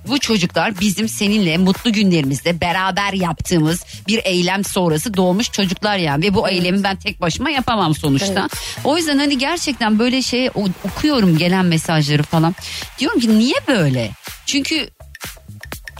[0.09, 6.35] bu- çocuklar bizim seninle mutlu günlerimizde beraber yaptığımız bir eylem sonrası doğmuş çocuklar yani ve
[6.35, 8.49] bu eylemi ben tek başıma yapamam sonuçta.
[8.85, 10.51] O yüzden hani gerçekten böyle şey
[10.85, 12.55] okuyorum gelen mesajları falan.
[12.99, 14.11] Diyorum ki niye böyle?
[14.47, 14.89] Çünkü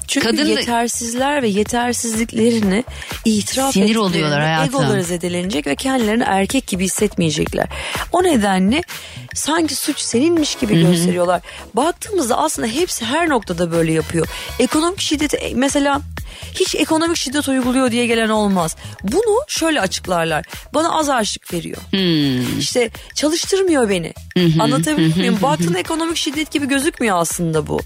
[0.09, 2.85] Çünkü Kadın yetersizler ve yetersizliklerini
[3.25, 4.75] itiraf Sinir oluyorlar hayatım.
[4.75, 7.67] Egoları zedelenecek ve kendilerini erkek gibi hissetmeyecekler.
[8.13, 8.83] O nedenle
[9.35, 11.41] sanki suç seninmiş gibi gösteriyorlar.
[11.75, 14.27] Baktığımızda aslında hepsi her noktada böyle yapıyor.
[14.59, 16.01] Ekonomik şiddeti e, mesela
[16.55, 18.77] hiç ekonomik şiddet uyguluyor diye gelen olmaz.
[19.03, 20.45] Bunu şöyle açıklarlar.
[20.75, 21.77] Bana az harçlık veriyor.
[21.91, 22.59] Hmm.
[22.59, 24.13] İşte çalıştırmıyor beni.
[24.61, 25.39] Anlatabiliyor muyum?
[25.43, 27.81] Baktığında ekonomik şiddet gibi gözükmüyor aslında bu.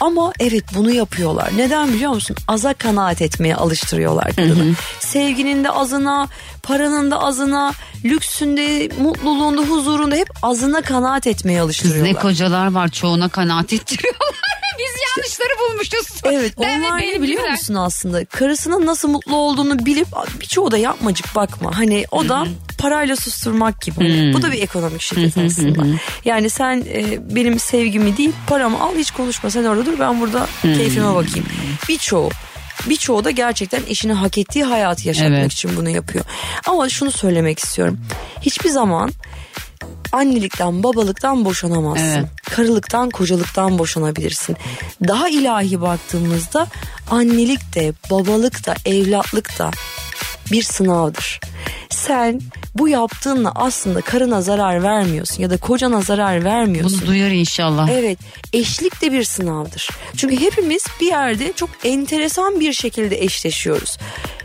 [0.00, 1.50] Ama evet bunu yapıyorlar.
[1.62, 2.36] Neden biliyor musun?
[2.48, 4.74] Aza kanaat etmeye alıştırıyorlar kadını.
[5.00, 6.28] Sevginin de azına,
[6.62, 7.72] paranın da azına,
[8.04, 12.14] lüksünde, mutluluğunda, huzurunda hep azına kanaat etmeye Kız alıştırıyorlar.
[12.14, 14.20] ne kocalar var çoğuna kanaat ettiriyorlar.
[14.78, 16.20] Biz yanlışları bulmuşuz.
[16.24, 18.24] Evet Ben onlar ne biliyor musun aslında?
[18.24, 20.08] Karısının nasıl mutlu olduğunu bilip
[20.40, 21.78] birçoğu da yapmacık bakma.
[21.78, 22.46] Hani o da
[22.82, 24.32] parayla susturmak gibi.
[24.34, 25.98] Bu da bir ekonomik şiddet aslında.
[26.24, 30.46] Yani sen e, benim sevgimi değil paramı al hiç konuşma sen orada dur ben burada
[30.62, 31.46] keyfime bakayım.
[31.88, 32.30] Birçoğu
[32.88, 35.52] Birçoğu da gerçekten eşine hak ettiği hayatı yaşatmak Evet.
[35.52, 36.24] için bunu yapıyor.
[36.66, 38.00] Ama şunu söylemek istiyorum.
[38.40, 39.12] Hiçbir zaman
[40.12, 42.04] annelikten babalıktan boşanamazsın.
[42.04, 42.26] Evet.
[42.50, 44.56] Karılıktan kocalıktan boşanabilirsin.
[45.08, 46.66] Daha ilahi baktığımızda
[47.10, 49.70] annelik de babalık da evlatlık da
[50.52, 51.40] bir sınavdır.
[51.90, 52.40] Sen
[52.74, 56.98] bu yaptığınla aslında karına zarar vermiyorsun ya da kocana zarar vermiyorsun.
[57.00, 57.88] Bunu duyar inşallah.
[57.90, 58.18] Evet
[58.52, 59.88] eşlik de bir sınavdır.
[60.16, 63.98] Çünkü hepimiz bir yerde çok enteresan bir şekilde eşleşiyoruz.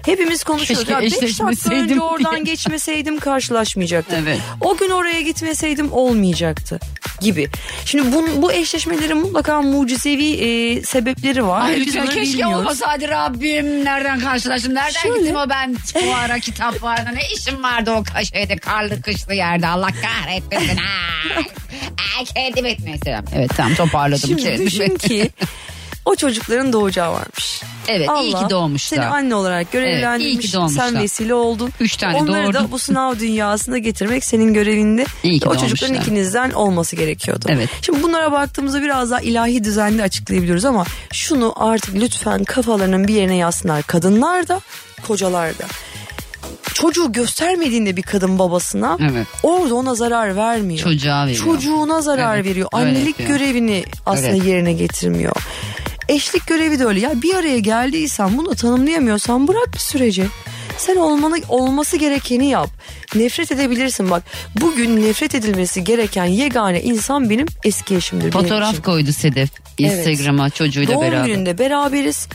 [0.05, 0.86] Hepimiz konuşuyoruz.
[0.86, 2.43] Keşke Ya beş dakika eşleşmeseydim önce oradan diye.
[2.43, 4.20] geçmeseydim karşılaşmayacaktım.
[4.24, 4.39] Evet.
[4.62, 6.80] O gün oraya gitmeseydim olmayacaktı
[7.22, 7.47] gibi.
[7.86, 11.62] Şimdi bu, bu eşleşmelerin mutlaka mucizevi e, sebepleri var.
[11.62, 12.55] Ay lütfen keşke bilmiyoruz.
[12.60, 13.86] olmasaydı Rabbim.
[13.86, 14.74] Nereden karşılaştım?
[14.76, 15.20] Nereden Şöyle.
[15.20, 15.76] gittim o ben
[16.06, 17.10] bu ara kitap vardı.
[17.14, 19.68] Ne işim vardı o kaşeyde karlı kışlı yerde.
[19.68, 20.80] Allah kahretmesin.
[22.36, 23.26] Kendim etmeyi selam.
[23.36, 24.30] Evet tamam toparladım.
[24.39, 25.30] Şimdi düşün ki
[26.08, 27.62] o çocukların doğacağı varmış.
[27.88, 28.97] Evet iyi ki doğmuşlar.
[28.97, 30.55] Seni anne olarak görevlendirmiş.
[30.55, 31.70] Evet, sen vesile oldun.
[31.80, 32.72] Üç tane Onları da doğurdum.
[32.72, 35.05] bu sınav dünyasına getirmek senin görevinde.
[35.24, 36.14] İyi ki o çocukların doğmuşlar.
[36.14, 37.45] ikinizden olması gerekiyordu.
[37.49, 37.70] Evet.
[37.82, 43.36] Şimdi bunlara baktığımızda biraz daha ilahi düzenli açıklayabiliyoruz ama şunu artık lütfen kafalarının bir yerine
[43.36, 43.84] yazsınlar.
[43.84, 44.62] Kadınlar da
[45.08, 45.64] kocalar da.
[46.74, 49.28] Çocuğu göstermediğinde bir kadın babasına Evet.
[49.43, 50.80] orada ona zarar vermiyor.
[50.80, 51.45] Çocuğa veriyor.
[51.45, 52.70] Çocuğuna zarar Evet, veriyor.
[52.72, 54.45] Annelik görevini aslında Evet.
[54.45, 55.36] yerine getirmiyor.
[56.10, 56.99] Eşlik görevi de öyle.
[56.99, 60.28] Ya bir araya geldiysen bunu tanımlayamıyorsan bırak bir sürece.
[60.78, 62.70] Sen olmanı, olması gerekeni yap.
[63.16, 64.24] Nefret edebilirsin bak.
[64.62, 68.24] Bugün nefret edilmesi gereken yegane insan benim eski eşimdir.
[68.34, 68.82] benim Fotoğraf için.
[68.84, 69.49] koydu Sedef.
[69.80, 70.08] Evet.
[70.08, 71.26] Instagram'a çocuğuyla Doğum beraber.
[71.26, 72.28] gününde beraberiz.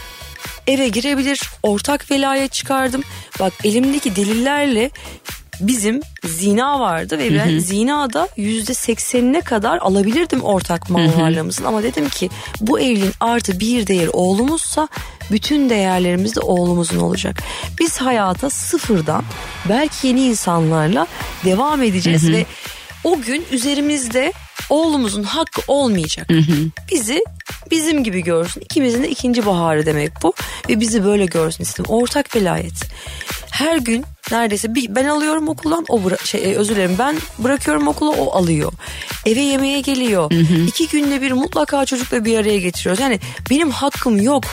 [0.67, 1.41] Eve girebilir.
[1.63, 3.03] Ortak velayet çıkardım.
[3.41, 4.91] Bak elimdeki delillerle
[5.63, 11.65] bizim zina vardı ve ben zinada yüzde seksenine kadar alabilirdim ortak mal varlığımızın.
[11.65, 14.89] Ama dedim ki bu evliliğin artı bir değer oğlumuzsa
[15.31, 17.43] bütün değerlerimiz de oğlumuzun olacak.
[17.81, 19.25] Biz hayata sıfırdan
[19.69, 21.07] belki yeni insanlarla
[21.45, 22.47] devam edeceğiz ve
[23.05, 24.33] o gün üzerimizde
[24.71, 26.29] oğlumuzun hakkı olmayacak.
[26.93, 27.25] Bizi
[27.71, 28.61] bizim gibi görsün.
[28.61, 30.35] İkimizin de ikinci baharı demek bu.
[30.69, 31.85] Ve bizi böyle görsün istedim.
[31.89, 32.75] Ortak velayet.
[33.51, 37.89] Her gün neredeyse bir, ben alıyorum okuldan o bıra- şey e, özür dilerim ben bırakıyorum
[37.89, 38.73] okula o alıyor.
[39.27, 40.31] Eve yemeğe geliyor.
[40.69, 43.01] İki günde bir mutlaka çocukla bir araya getiriyoruz.
[43.01, 44.45] Yani benim hakkım yok.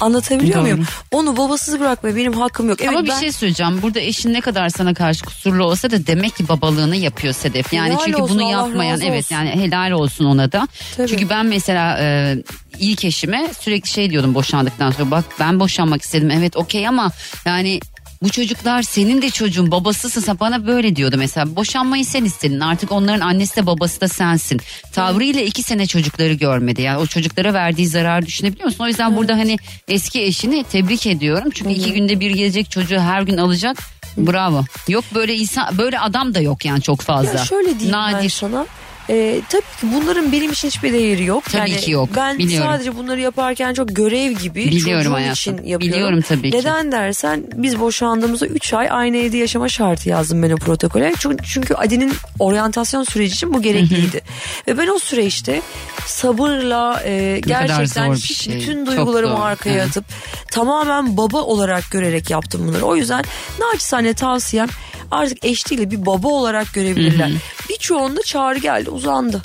[0.00, 0.62] Anlatabiliyor Doğru.
[0.62, 0.86] muyum?
[1.10, 2.80] Onu babasız bırakmaya benim hakkım yok.
[2.80, 3.82] Evet, Ama bir ben- şey söyleyeceğim.
[3.82, 7.72] Burada eşin ne kadar sana karşı kusurlu olsa da demek ki babalığını yapıyor Sedef.
[7.72, 9.34] Yani Helal çünkü olsun, bunu Allah yapmayan evet olsun.
[9.46, 10.68] Yani helal olsun ona da.
[10.96, 11.08] Tabii.
[11.08, 12.36] Çünkü ben mesela e,
[12.78, 15.10] ilk eşime sürekli şey diyordum boşandıktan sonra.
[15.10, 16.30] Bak ben boşanmak istedim.
[16.30, 17.10] Evet okey ama
[17.44, 17.80] yani
[18.22, 20.20] bu çocuklar senin de çocuğun babasısın.
[20.20, 21.56] Sen bana böyle diyordu mesela.
[21.56, 22.60] Boşanmayı sen istedin.
[22.60, 24.60] Artık onların annesi de babası da sensin.
[24.92, 26.82] Tavrıyla iki sene çocukları görmedi.
[26.82, 28.84] Yani o çocuklara verdiği zarar düşünebiliyor musun?
[28.84, 29.56] O yüzden burada hani
[29.88, 31.50] eski eşini tebrik ediyorum.
[31.54, 33.78] Çünkü iki günde bir gelecek çocuğu her gün alacak.
[34.16, 34.64] Bravo.
[34.88, 37.38] Yok böyle insan böyle adam da yok yani çok fazla.
[37.38, 38.30] Ya şöyle diyeyim ben nadir.
[38.30, 38.66] sana.
[39.10, 41.44] Ee, tabii ki bunların benim için hiçbir değeri yok.
[41.44, 42.70] Tabii yani ki yok, Ben biliyorum.
[42.72, 45.80] sadece bunları yaparken çok görev gibi Biliyorum çocuğum hayatım, için yapıyorum.
[45.80, 46.56] biliyorum tabii ki.
[46.56, 51.12] Neden dersen biz boşandığımızda 3 ay aynı evde yaşama şartı yazdım ben o protokole.
[51.18, 54.20] Çünkü, çünkü Adi'nin oryantasyon süreci için bu gerekliydi.
[54.68, 55.62] Ve ben o süreçte
[56.06, 58.54] sabırla e, gerçekten şey.
[58.56, 59.86] bütün duygularımı arkaya evet.
[59.86, 60.04] atıp
[60.50, 62.84] tamamen baba olarak görerek yaptım bunları.
[62.84, 63.24] O yüzden
[63.58, 64.68] naçizane tavsiyem
[65.10, 67.30] artık eş değil de bir baba olarak görebilirler.
[67.82, 69.42] Birçoğunda çağrı geldi uzandı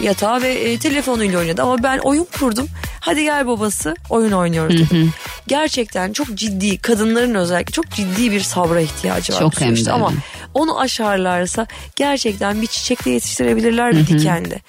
[0.00, 2.68] yatağa ve e, telefonuyla oynadı ama ben oyun kurdum.
[3.00, 5.12] Hadi gel babası oyun oynuyoruz dedim.
[5.46, 9.38] Gerçekten çok ciddi kadınların özellikle çok ciddi bir sabra ihtiyacı var.
[9.38, 9.92] Çok hem de.
[9.92, 10.12] Ama
[10.54, 11.66] onu aşarlarsa
[11.96, 14.60] gerçekten bir çiçekle yetiştirebilirler bir dikende.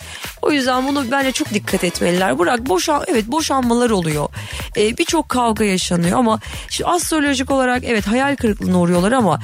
[0.41, 2.39] O yüzden bunu bence çok dikkat etmeliler.
[2.39, 4.29] Bırak boşan evet boşanmalar oluyor.
[4.77, 6.39] Ee, Birçok kavga yaşanıyor ama
[6.69, 9.39] şu astrolojik olarak evet hayal kırıklığına uğruyorlar ama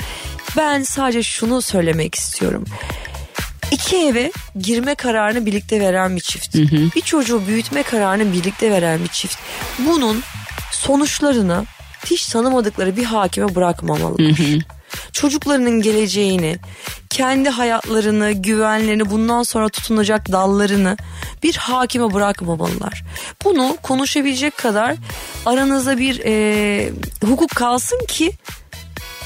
[0.58, 2.66] ben sadece şunu söylemek istiyorum.
[3.72, 6.56] İki eve girme kararını birlikte veren bir çift.
[6.96, 9.38] Bir çocuğu büyütme kararını birlikte veren bir çift.
[9.80, 10.24] Bunun
[10.72, 11.66] sonuçlarını
[12.06, 14.18] hiç tanımadıkları bir hakime bırakmamalılar.
[15.14, 16.58] Çocuklarının geleceğini,
[17.10, 20.98] kendi hayatlarını, güvenlerini, bundan sonra tutunacak dallarını
[21.44, 23.04] bir hakime bırakmamalılar.
[23.44, 24.96] Bunu konuşabilecek kadar
[25.46, 26.92] aranızda bir e,
[27.26, 28.32] hukuk kalsın ki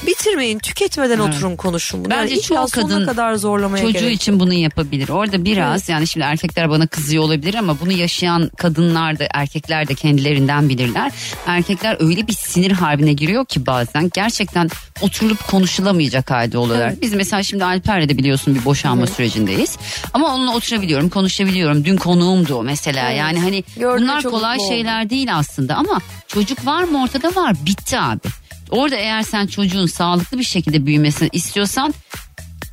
[0.06, 2.10] bitirmeyin, tüketmeden oturun konuşun bunu.
[2.10, 5.08] Bence yani çoğu kadın kadar zorlamaya çocuğu gerek için bunu yapabilir.
[5.08, 9.94] Orada biraz yani şimdi erkekler bana kızıyor olabilir ama bunu yaşayan kadınlar da erkekler de
[9.94, 11.12] kendilerinden bilirler.
[11.46, 14.68] Erkekler öyle bir sinir harbine giriyor ki bazen gerçekten
[15.00, 16.92] oturulup konuşulamayacak halde oluyorlar.
[17.02, 19.78] Biz mesela şimdi Alper'le de biliyorsun bir boşanma sürecindeyiz.
[20.12, 21.84] Ama onunla oturabiliyorum, konuşabiliyorum.
[21.84, 23.08] Dün konuğumdu o mesela.
[23.08, 23.18] Evet.
[23.18, 27.54] Yani hani Gördüğüme bunlar kolay şeyler değil aslında ama çocuk var mı ortada var.
[27.66, 28.28] Bitti abi.
[28.70, 31.94] Orada eğer sen çocuğun sağlıklı bir şekilde büyümesini istiyorsan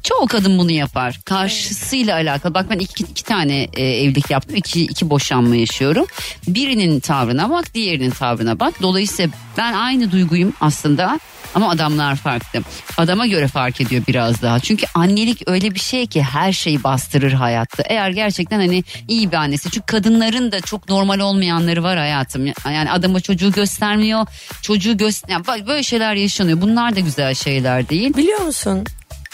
[0.03, 1.19] Çoğu kadın bunu yapar.
[1.25, 2.53] Karşısıyla alakalı.
[2.53, 4.55] Bak ben iki, iki tane e, evlilik yaptım.
[4.55, 6.05] iki, iki boşanma yaşıyorum.
[6.47, 8.81] Birinin tavrına bak, diğerinin tavrına bak.
[8.81, 11.19] Dolayısıyla ben aynı duyguyum aslında.
[11.55, 12.59] Ama adamlar farklı.
[12.97, 14.59] Adama göre fark ediyor biraz daha.
[14.59, 17.83] Çünkü annelik öyle bir şey ki her şeyi bastırır hayatta.
[17.85, 19.71] Eğer gerçekten hani iyi bir annesi.
[19.71, 22.45] Çünkü kadınların da çok normal olmayanları var hayatım.
[22.65, 24.27] Yani adama çocuğu göstermiyor.
[24.61, 26.61] Çocuğu göster yani böyle şeyler yaşanıyor.
[26.61, 28.13] Bunlar da güzel şeyler değil.
[28.17, 28.83] Biliyor musun?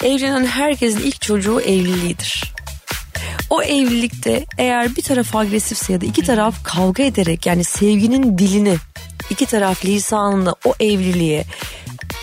[0.03, 2.43] Evlenen herkesin ilk çocuğu evliliğidir.
[3.49, 8.77] O evlilikte eğer bir taraf agresifse ya da iki taraf kavga ederek yani sevginin dilini
[9.29, 11.43] iki taraf lisanında o evliliğe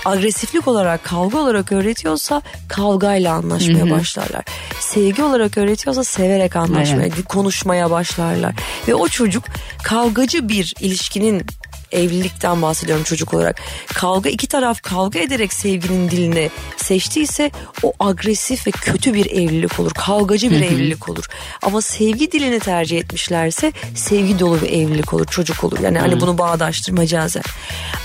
[0.07, 4.45] agresiflik olarak kavga olarak öğretiyorsa kavgayla anlaşmaya başlarlar.
[4.81, 8.55] Sevgi olarak öğretiyorsa severek anlaşmaya, konuşmaya başlarlar.
[8.89, 9.45] Ve o çocuk
[9.83, 11.47] kavgacı bir ilişkinin
[11.93, 13.61] evlilikten bahsediyorum çocuk olarak.
[13.87, 17.51] Kavga iki taraf kavga ederek sevginin dilini seçtiyse
[17.83, 19.91] o agresif ve kötü bir evlilik olur.
[19.91, 21.25] Kavgacı bir evlilik olur.
[21.63, 25.27] Ama sevgi dilini tercih etmişlerse sevgi dolu bir evlilik olur.
[25.27, 25.79] Çocuk olur.
[25.81, 27.43] Yani hani bunu bağdaştırmacazen.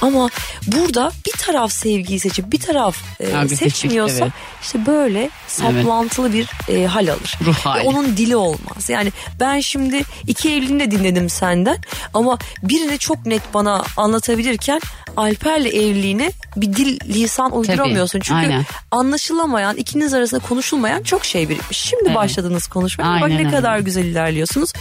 [0.01, 0.29] Ama
[0.67, 4.34] burada bir taraf sevgiyi seçip bir taraf e, seçmiyorsa evet.
[4.61, 7.38] işte böyle saplantılı bir e, hal alır.
[7.45, 7.84] Ruh Ve hali.
[7.84, 8.89] onun dili olmaz.
[8.89, 11.77] Yani ben şimdi iki evliliğini de dinledim senden
[12.13, 14.82] ama birini çok net bana anlatabilirken
[15.17, 18.19] Alper'le evliliğine bir dil lisan uyduramıyorsun.
[18.19, 18.65] Çünkü aynen.
[18.91, 21.78] anlaşılamayan ikiniz arasında konuşulmayan çok şey birikmiş.
[21.78, 22.15] Şimdi Evet.
[22.15, 23.03] başladınız konuşmaya.
[23.15, 23.49] Bak Aynen ne öyle.
[23.57, 24.74] kadar güzel ilerliyorsunuz.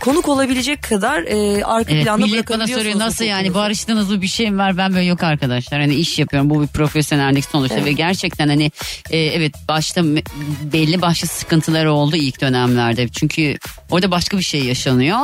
[0.00, 3.54] Konuk olabilecek kadar e, arka Evet, planda millet bana soruyor nasıl yani?
[3.54, 4.22] barıştınız mı?
[4.22, 4.76] Bir şey mi var?
[4.78, 5.80] Ben böyle yok arkadaşlar.
[5.80, 6.50] Hani iş yapıyorum.
[6.50, 7.86] Bu bir profesyonellik sonuçta Evet.
[7.86, 8.70] ve gerçekten hani
[9.10, 10.02] e, evet başta
[10.72, 13.08] belli başlı sıkıntıları oldu ilk dönemlerde.
[13.08, 13.56] Çünkü
[13.90, 15.18] orada başka bir şey yaşanıyor.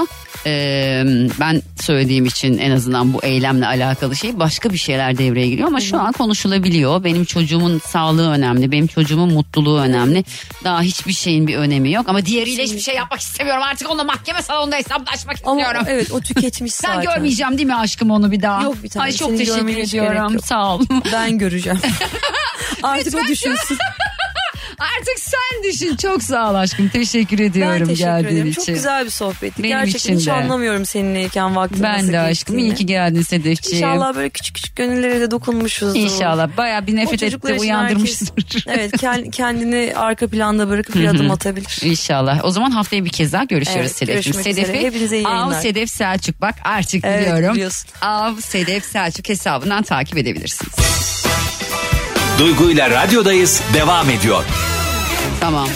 [0.46, 1.02] E,
[1.40, 5.80] ben söylediğim için en azından bu eylemle alakalı şey başka bir şeyler devreye giriyor ama
[5.80, 7.04] şu an konuşulabiliyor.
[7.04, 8.72] Benim çocuğumun sağlığı önemli.
[8.72, 10.24] Benim çocuğumun mutluluğu önemli.
[10.64, 12.08] Daha hiçbir şeyin bir önemi yok.
[12.08, 13.62] Ama diğeriyle hiçbir şey yapmak istemiyorum.
[13.62, 15.86] Artık onunla mahkeme salonunda hesaplaşmak Ama istiyorum.
[15.90, 17.14] evet o tüketmiş Ben zaten.
[17.14, 18.62] görmeyeceğim değil mi aşkım onu bir daha?
[18.62, 20.32] Yok bir tane, Ay çok seni teşekkür görmene hiç gerek ediyorum.
[20.34, 20.44] yok.
[20.46, 20.82] Sağ ol.
[21.12, 21.80] Ben göreceğim.
[22.82, 23.78] Artık o düşünsün.
[24.80, 26.88] Artık sen düşün çok sağ ol aşkım.
[26.88, 28.46] Teşekkür ediyorum ben teşekkür geldiğin ederim.
[28.50, 28.60] için.
[28.64, 29.62] Çok güzel bir sohbetti.
[29.62, 30.32] Benim Gerçekten için hiç de.
[30.32, 33.76] anlamıyorum seninleyken vaktin Ben nasıl de aşkım iyi ki geldin Sedefciğim.
[33.84, 35.98] İnşallah böyle küçük küçük gönüllere de dokunmuşuzdur.
[36.00, 38.28] İnşallah baya bir nefret etti için uyandırmıştır.
[38.36, 41.78] herkes- evet kend- kendini arka planda bırakıp bir adım atabilir.
[41.82, 42.44] İnşallah.
[42.44, 44.42] O zaman haftaya bir kez daha görüşürüz Evet, üzere.
[44.42, 45.60] Sedef'i Hepinize iyi Av yayınlar.
[45.60, 47.54] Sedef Selçuk bak artık Evet, biliyorum.
[47.54, 47.90] biliyorsun.
[48.02, 50.72] Av Sedef Selçuk hesabından takip edebilirsiniz.
[52.38, 54.44] Duygu ile radyodayız devam ediyor.
[55.40, 55.68] Tamam.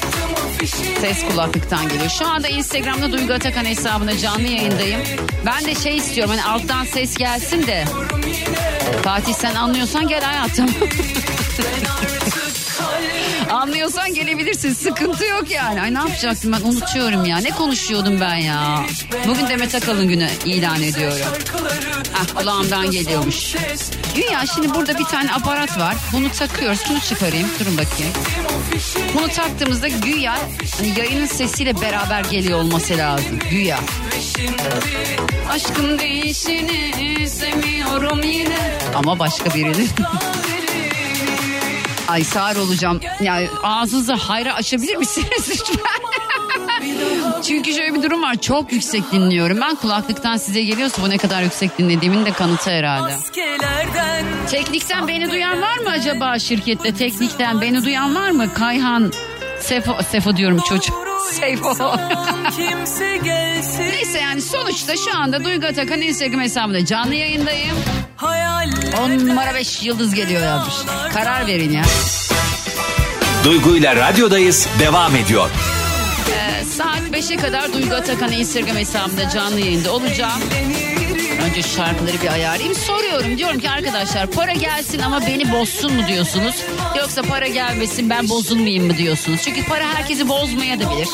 [1.01, 2.09] Ses kulaklıktan geliyor.
[2.11, 5.01] Şu anda Instagram'da Duygu Atakan hesabına canlı yayındayım.
[5.47, 7.85] Ben de şey istiyorum hani alttan ses gelsin de.
[9.03, 10.67] Fatih sen anlıyorsan gel hayatım.
[13.51, 14.73] Anlıyorsan gelebilirsin.
[14.75, 15.81] Sıkıntı yok yani.
[15.83, 17.39] Ay ne yapacaktım ben unutuyorum ya.
[17.39, 18.85] Ne konuşuyordum ben ya.
[19.27, 21.27] Bugün Demet Akalın günü ilan ediyorum.
[22.17, 23.55] Ah kulağımdan geliyormuş.
[24.15, 25.95] Güya şimdi burada bir tane aparat var.
[26.13, 26.81] Bunu takıyoruz.
[26.89, 27.49] Şunu çıkarayım.
[27.61, 28.13] Durun bakayım.
[29.15, 30.37] Bunu taktığımızda güya
[30.79, 33.39] hani yayının sesiyle beraber geliyor olması lazım.
[33.51, 33.79] Güya.
[35.51, 38.79] Aşkın değişini sevmiyorum yine.
[38.95, 39.87] Ama başka birini.
[42.09, 43.01] Ay sağır olacağım.
[43.21, 45.77] Yani ağzınızı hayra açabilir misiniz lütfen?
[47.49, 48.35] Çünkü şöyle bir durum var.
[48.35, 49.61] Çok yüksek dinliyorum.
[49.61, 53.13] Ben kulaklıktan size geliyorsa bu ne kadar yüksek dinlediğimin de kanıtı herhalde.
[54.51, 56.95] Teknikten beni duyan var mı acaba şirkette?
[56.95, 58.55] Teknikten beni duyan var mı?
[58.55, 59.13] Kayhan
[59.61, 61.04] Sefo, Sefo diyorum çocuk.
[61.33, 61.97] Sefo.
[63.79, 67.77] Neyse yani sonuçta şu anda Duygu Atakan Instagram hesabında canlı yayındayım.
[69.01, 70.75] 10 numara 5 yıldız geliyor yazmış.
[71.13, 71.83] Karar verin ya.
[73.45, 75.51] Duygu ile radyodayız devam ediyor.
[76.31, 80.41] Ee, saat 5'e kadar Duygu Atakan Instagram hesabında canlı yayında olacağım.
[81.55, 82.75] Önce şarkıları bir ayarlayayım.
[82.75, 86.55] Soruyorum diyorum ki arkadaşlar para gelsin ama beni bozsun mu diyorsunuz?
[86.99, 89.41] Yoksa para gelmesin ben bozulmayayım mı diyorsunuz?
[89.45, 91.09] Çünkü para herkesi bozmaya da bilir.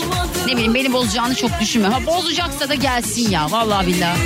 [0.47, 1.89] Ne bileyim beni bozacağını çok düşünme.
[1.89, 4.19] Ha bozacaksa da gelsin ya vallahi billahi.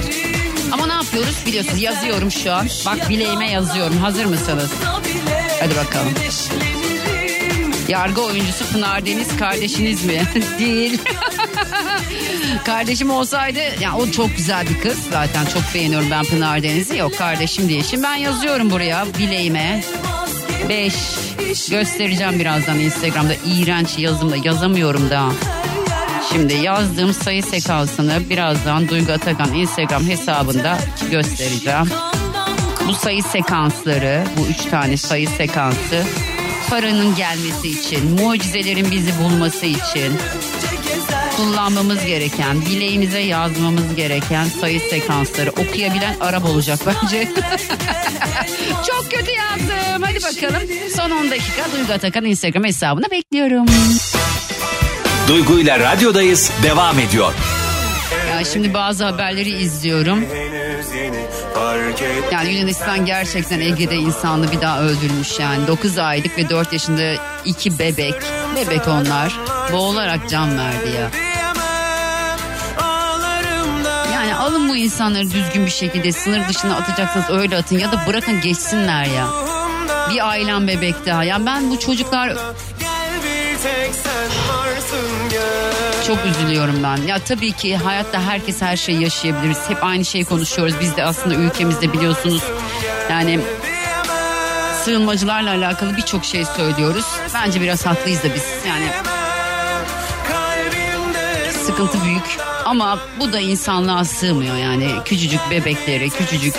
[0.72, 2.68] Ama ne yapıyoruz biliyorsunuz yazıyorum şu an.
[2.86, 3.96] Bak bileğime yazıyorum.
[3.96, 4.70] Hazır mısınız?
[5.60, 6.14] Hadi bakalım.
[7.88, 10.22] Yargı oyuncusu Pınar Deniz kardeşiniz mi?
[10.58, 10.98] Değil.
[12.64, 14.98] Kardeşim olsaydı ya o çok güzel bir kız.
[15.12, 16.96] Zaten çok beğeniyorum ben Pınar Deniz'i.
[16.96, 17.82] Yok kardeşim diye.
[17.82, 19.84] Şimdi ben yazıyorum buraya bileğime.
[20.68, 20.94] 5
[21.70, 25.28] göstereceğim birazdan Instagram'da iğrenç yazımla yazamıyorum da.
[26.32, 30.78] Şimdi yazdığım sayı sekansını birazdan Duygu Atakan Instagram hesabında
[31.10, 31.90] göstereceğim.
[32.88, 36.04] Bu sayı sekansları, bu üç tane sayı sekansı
[36.70, 40.12] paranın gelmesi için, mucizelerin bizi bulması için
[41.36, 47.28] kullanmamız gereken, bileğimize yazmamız gereken sayı sekansları okuyabilen Arap olacak bence.
[48.86, 50.02] Çok kötü yazdım.
[50.02, 50.68] Hadi bakalım.
[50.96, 53.66] Son 10 dakika Duygu Atakan Instagram hesabına bekliyorum.
[55.28, 57.32] Duygu ile radyodayız devam ediyor.
[58.30, 60.24] Ya şimdi bazı haberleri izliyorum.
[62.32, 65.66] Yani Yunanistan gerçekten Ege'de insanlı bir daha öldürmüş yani.
[65.66, 67.14] 9 aylık ve 4 yaşında
[67.44, 68.14] iki bebek,
[68.56, 69.32] bebek onlar
[69.72, 71.23] boğularak can verdi ya.
[74.44, 79.04] Alın bu insanları düzgün bir şekilde sınır dışına atacaksınız öyle atın ya da bırakın geçsinler
[79.04, 79.26] ya.
[80.10, 81.24] Bir ailem bebek daha.
[81.24, 82.36] Yani ben bu çocuklar
[86.06, 86.96] çok üzülüyorum ben.
[86.96, 89.58] Ya tabii ki hayatta herkes her şeyi yaşayabiliriz.
[89.68, 90.74] Hep aynı şeyi konuşuyoruz.
[90.80, 92.42] Biz de aslında ülkemizde biliyorsunuz.
[93.10, 93.40] Yani
[94.84, 97.06] sığınmacılarla alakalı birçok şey söylüyoruz.
[97.34, 98.44] Bence biraz haklıyız da biz.
[98.68, 98.86] Yani
[101.66, 102.53] sıkıntı büyük.
[102.64, 104.88] Ama bu da insanlığa sığmıyor yani.
[105.04, 106.54] Küçücük bebekleri, küçücük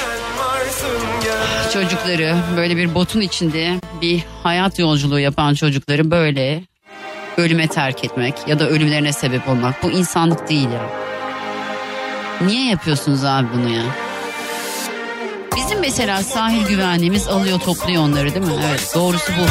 [1.74, 6.64] çocukları böyle bir botun içinde bir hayat yolculuğu yapan çocukları böyle
[7.38, 10.90] ölüme terk etmek ya da ölümlerine sebep olmak bu insanlık değil ya.
[12.48, 13.84] Niye yapıyorsunuz abi bunu ya?
[15.56, 18.54] Bizim mesela sahil güvenliğimiz alıyor topluyor onları değil mi?
[18.70, 19.46] Evet doğrusu bu.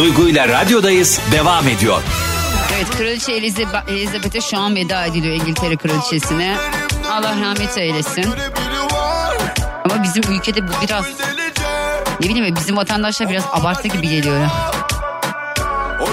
[0.00, 2.02] Duygu ile radyodayız devam ediyor.
[2.76, 3.32] Evet Kraliçe
[3.88, 6.56] Elizabeth'e şu an veda ediliyor İngiltere Kraliçesi'ne.
[7.10, 8.34] Allah rahmet eylesin.
[9.84, 11.04] Ama bizim ülkede bu biraz
[12.20, 14.73] ne bileyim bizim vatandaşlar biraz abartı gibi geliyor ya.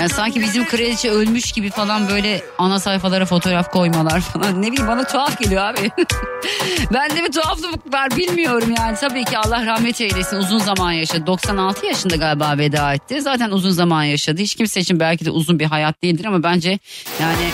[0.02, 4.62] Yani sanki bizim kraliçe ölmüş gibi falan böyle ana sayfalara fotoğraf koymalar falan.
[4.62, 5.91] Ne bileyim bana tuhaf geliyor abi.
[6.93, 8.97] Bende bir tuhaflık var bilmiyorum yani.
[9.02, 11.28] Tabii ki Allah rahmet eylesin uzun zaman yaşadı.
[11.28, 13.22] 96 yaşında galiba veda etti.
[13.22, 14.41] Zaten uzun zaman yaşadı.
[14.41, 16.80] Hiç kimse için belki de uzun bir hayat değildir ama bence
[17.20, 17.49] yani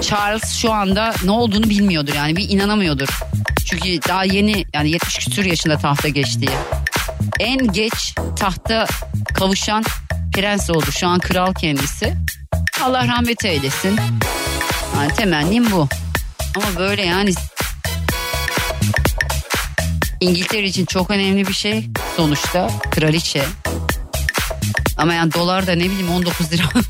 [0.00, 3.08] Charles şu anda ne olduğunu bilmiyordur yani bir inanamıyordur.
[3.66, 6.46] Çünkü daha yeni yani 70 küsur yaşında tahta geçti.
[7.38, 8.86] En geç tahta
[9.34, 9.84] kavuşan
[10.34, 10.92] Prens oldu.
[10.92, 12.14] Şu an kral kendisi.
[12.82, 13.98] Allah rahmet eylesin.
[14.96, 15.88] Yani temennim bu.
[16.56, 17.32] Ama böyle yani
[20.20, 23.42] İngiltere için çok önemli bir şey sonuçta kraliçe.
[24.96, 26.62] Ama yani dolar da ne bileyim 19 lira.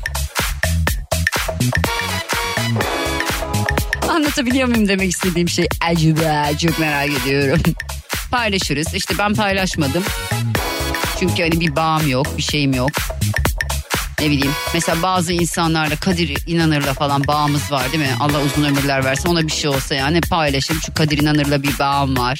[4.09, 5.67] Anlatabiliyor muyum demek istediğim şey?
[5.81, 7.61] Acaba çok merak ediyorum.
[8.31, 8.93] Paylaşırız.
[8.93, 10.03] İşte ben paylaşmadım.
[11.21, 12.89] Çünkü hani bir bağım yok, bir şeyim yok.
[14.19, 18.09] Ne bileyim mesela bazı insanlarla Kadir İnanır'la falan bağımız var değil mi?
[18.19, 20.81] Allah uzun ömürler versin ona bir şey olsa yani paylaşırım.
[20.81, 22.39] Şu Kadir İnanır'la bir bağım var.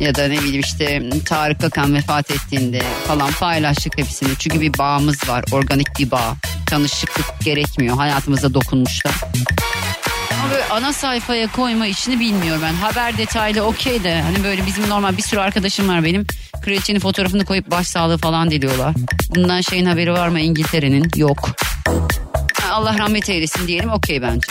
[0.00, 4.28] Ya da ne bileyim işte Tarık Akan vefat ettiğinde falan paylaştık hepsini.
[4.38, 6.36] Çünkü bir bağımız var organik bir bağ.
[6.66, 9.14] Tanışıklık gerekmiyor hayatımıza dokunmuşlar.
[10.50, 12.74] Böyle ana sayfaya koyma işini bilmiyorum ben.
[12.74, 16.26] Haber detaylı okey de hani böyle bizim normal bir sürü arkadaşım var benim.
[16.64, 18.94] Kraliçenin fotoğrafını koyup başsağlığı falan diliyorlar.
[19.34, 21.10] Bundan şeyin haberi var mı İngiltere'nin?
[21.16, 21.48] Yok.
[22.72, 24.46] Allah rahmet eylesin diyelim okey bence.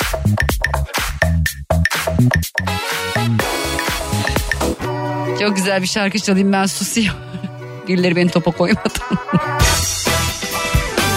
[5.39, 7.13] Çok güzel bir şarkı çalayım ben susayım.
[7.87, 8.99] Birileri beni topa koymadı.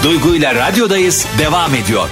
[0.03, 2.09] Duygu ile radyodayız devam ediyor.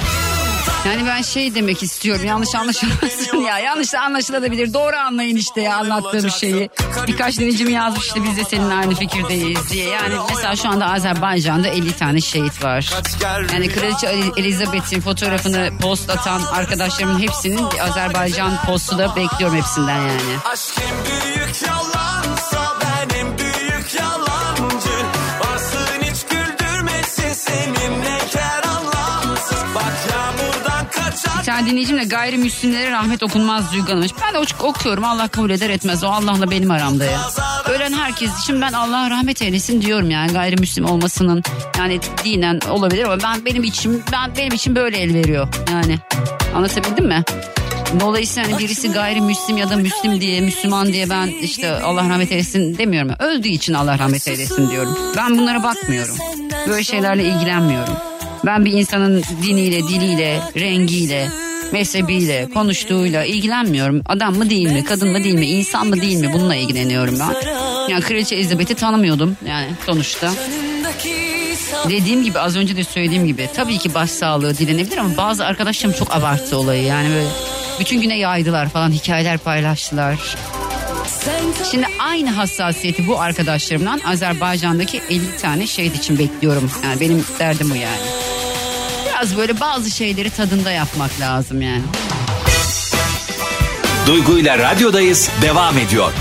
[0.87, 5.77] Yani ben şey demek istiyorum yanlış anlaşılmasın ya yanlış da anlaşılabilir doğru anlayın işte ya
[5.77, 6.71] anlattığım şeyi.
[7.07, 9.89] Birkaç dinleyicim yazmış işte biz de seninle aynı fikirdeyiz diye.
[9.89, 12.93] Yani mesela şu anda Azerbaycan'da 50 tane şehit var.
[13.53, 14.07] Yani Kraliçe
[14.37, 20.21] Elizabeth'in fotoğrafını post atan arkadaşlarımın hepsinin Azerbaycan postu da bekliyorum hepsinden yani.
[20.53, 22.08] Aşk en büyük yalansa
[31.49, 33.89] tane dinleyicim de gayrimüslimlere rahmet okunmaz Duygu.
[34.23, 37.21] Ben de ok- okuyorum Allah kabul eder etmez o Allah'la benim aramda ya.
[37.69, 41.43] Ölen herkes için ben Allah rahmet eylesin diyorum yani gayrimüslim olmasının
[41.79, 45.99] yani dinen olabilir ama ben benim içim ben benim için böyle el veriyor yani
[46.55, 47.25] anlatabildim mi?
[48.01, 52.79] Dolayısıyla hani birisi gayrimüslim ya da müslim diye Müslüman diye ben işte Allah rahmet eylesin
[52.79, 53.11] demiyorum.
[53.19, 54.99] Öldüğü için Allah rahmet eylesin diyorum.
[55.17, 56.17] Ben bunlara bakmıyorum.
[56.69, 57.95] Böyle şeylerle ilgilenmiyorum.
[58.47, 61.29] Ben bir insanın diniyle, diliyle, rengiyle,
[61.73, 64.03] mezhebiyle, konuştuğuyla ilgilenmiyorum.
[64.07, 67.35] Adam mı değil mi, kadın mı değil mi, insan mı değil mi bununla ilgileniyorum ben.
[67.89, 70.31] Yani Kraliçe Elizabeth'i tanımıyordum yani sonuçta.
[71.89, 76.17] Dediğim gibi az önce de söylediğim gibi tabii ki başsağlığı dilenebilir ama bazı arkadaşlarım çok
[76.17, 76.85] abarttı olayı.
[76.85, 77.29] Yani böyle
[77.81, 80.37] bütün güne yaydılar falan hikayeler paylaştılar.
[81.71, 86.71] Şimdi aynı hassasiyeti bu arkadaşlarımdan Azerbaycan'daki 50 tane şehit için bekliyorum.
[86.85, 88.01] Yani benim derdim o yani.
[89.07, 91.83] Biraz böyle bazı şeyleri tadında yapmak lazım yani.
[94.07, 96.13] Duygu ile radyodayız devam ediyor.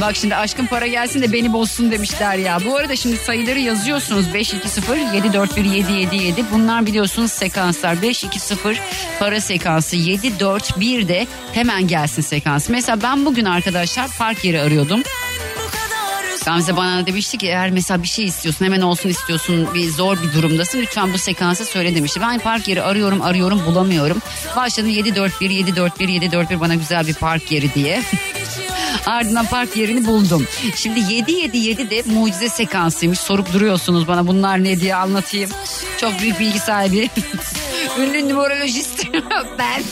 [0.00, 2.58] Bak şimdi aşkın para gelsin de beni bozsun demişler ya.
[2.64, 6.44] Bu arada şimdi sayıları yazıyorsunuz 520 741 777.
[6.52, 8.02] Bunlar biliyorsunuz sekanslar.
[8.02, 8.76] 520
[9.18, 12.72] para sekansı 741 de hemen gelsin sekansı.
[12.72, 15.02] Mesela ben bugün arkadaşlar park yeri arıyordum.
[16.44, 20.32] Gamze bana demişti ki eğer mesela bir şey istiyorsun hemen olsun istiyorsun bir zor bir
[20.32, 22.20] durumdasın lütfen bu sekansı söyle demişti.
[22.20, 24.18] Ben park yeri arıyorum arıyorum bulamıyorum.
[24.56, 28.02] Başladım 741 741 741 bana güzel bir park yeri diye.
[29.10, 30.46] Ardından park yerini buldum.
[30.76, 33.20] Şimdi 777 de mucize sekansıymış.
[33.20, 35.50] Sorup duruyorsunuz bana bunlar ne diye anlatayım.
[36.00, 37.10] Çok büyük bilgi sahibi.
[37.98, 39.06] Ünlü numerolojist
[39.58, 39.82] ben.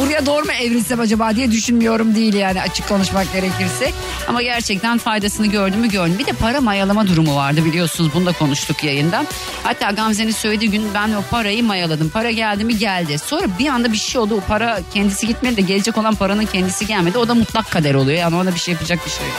[0.00, 3.92] Buraya doğru mu evrilsem acaba diye düşünmüyorum değil yani açık konuşmak gerekirse.
[4.28, 6.16] Ama gerçekten faydasını gördüm mü gördüm.
[6.18, 9.24] Bir de para mayalama durumu vardı biliyorsunuz bunu da konuştuk yayında.
[9.62, 12.08] Hatta Gamze'nin söylediği gün ben o parayı mayaladım.
[12.10, 13.18] Para geldi mi geldi.
[13.18, 16.86] Sonra bir anda bir şey oldu o para kendisi gitmedi de gelecek olan paranın kendisi
[16.86, 17.18] gelmedi.
[17.18, 19.36] O da mutlak kader oluyor yani ona bir şey yapacak bir şey yok.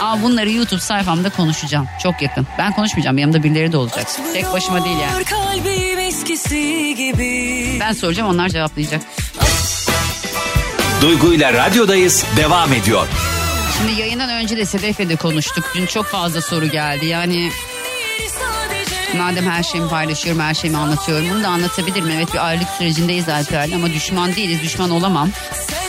[0.00, 1.86] Ama bunları YouTube sayfamda konuşacağım.
[2.02, 2.46] Çok yakın.
[2.58, 3.18] Ben konuşmayacağım.
[3.18, 4.06] Yanımda birileri de olacak.
[4.34, 5.12] Tek başıma değil yani.
[7.80, 9.02] Ben soracağım onlar cevaplayacak.
[11.02, 13.08] Duygu ile radyodayız devam ediyor.
[13.78, 15.64] Şimdi yayından önce de Sedef'le de konuştuk.
[15.74, 17.06] Dün çok fazla soru geldi.
[17.06, 17.50] Yani
[19.16, 21.30] madem her şeyimi paylaşıyorum, her şeyimi anlatıyorum.
[21.30, 22.10] Bunu da anlatabilirim.
[22.10, 24.62] Evet bir ayrılık sürecindeyiz Alper'le ama düşman değiliz.
[24.62, 25.30] Düşman olamam.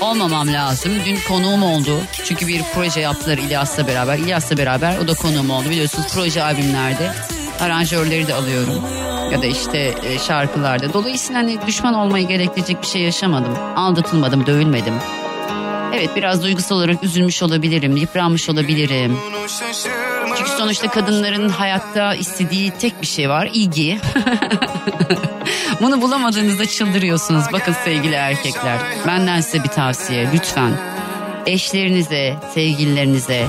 [0.02, 0.92] Olmamam lazım.
[1.06, 2.02] Dün konuğum oldu.
[2.24, 4.18] Çünkü bir proje yaptılar İlyas'la beraber.
[4.18, 5.70] İlyas'la beraber o da konuğum oldu.
[5.70, 7.12] Biliyorsunuz proje albümlerde
[7.62, 8.84] aranjörleri de alıyorum.
[9.32, 10.94] Ya da işte e, şarkılarda.
[10.94, 13.58] Dolayısıyla hani düşman olmayı gerektirecek bir şey yaşamadım.
[13.76, 14.94] Aldatılmadım, dövülmedim.
[15.94, 19.18] Evet biraz duygusal olarak üzülmüş olabilirim, yıpranmış olabilirim.
[20.38, 24.00] Çünkü sonuçta kadınların hayatta istediği tek bir şey var, ilgi.
[25.82, 27.44] Bunu bulamadığınızda çıldırıyorsunuz.
[27.54, 30.72] Bakın sevgili erkekler, benden size bir tavsiye lütfen.
[31.46, 33.48] Eşlerinize, sevgililerinize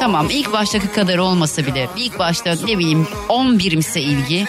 [0.00, 4.46] Tamam ilk baştaki kadar olmasa bile ilk başta ne bileyim 10 birimse ilgi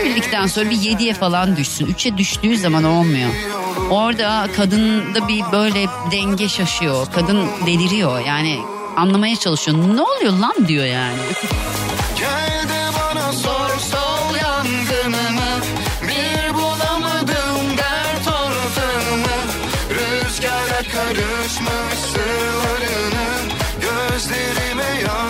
[0.00, 1.86] evlilikten sonra bir 7'ye falan düşsün.
[1.86, 3.30] 3'e düştüğü zaman olmuyor.
[3.90, 7.06] Orada kadında bir böyle denge şaşıyor.
[7.14, 8.58] Kadın deliriyor yani
[8.96, 9.78] anlamaya çalışıyor.
[9.96, 11.18] Ne oluyor lan diyor yani.
[12.18, 12.80] Gel de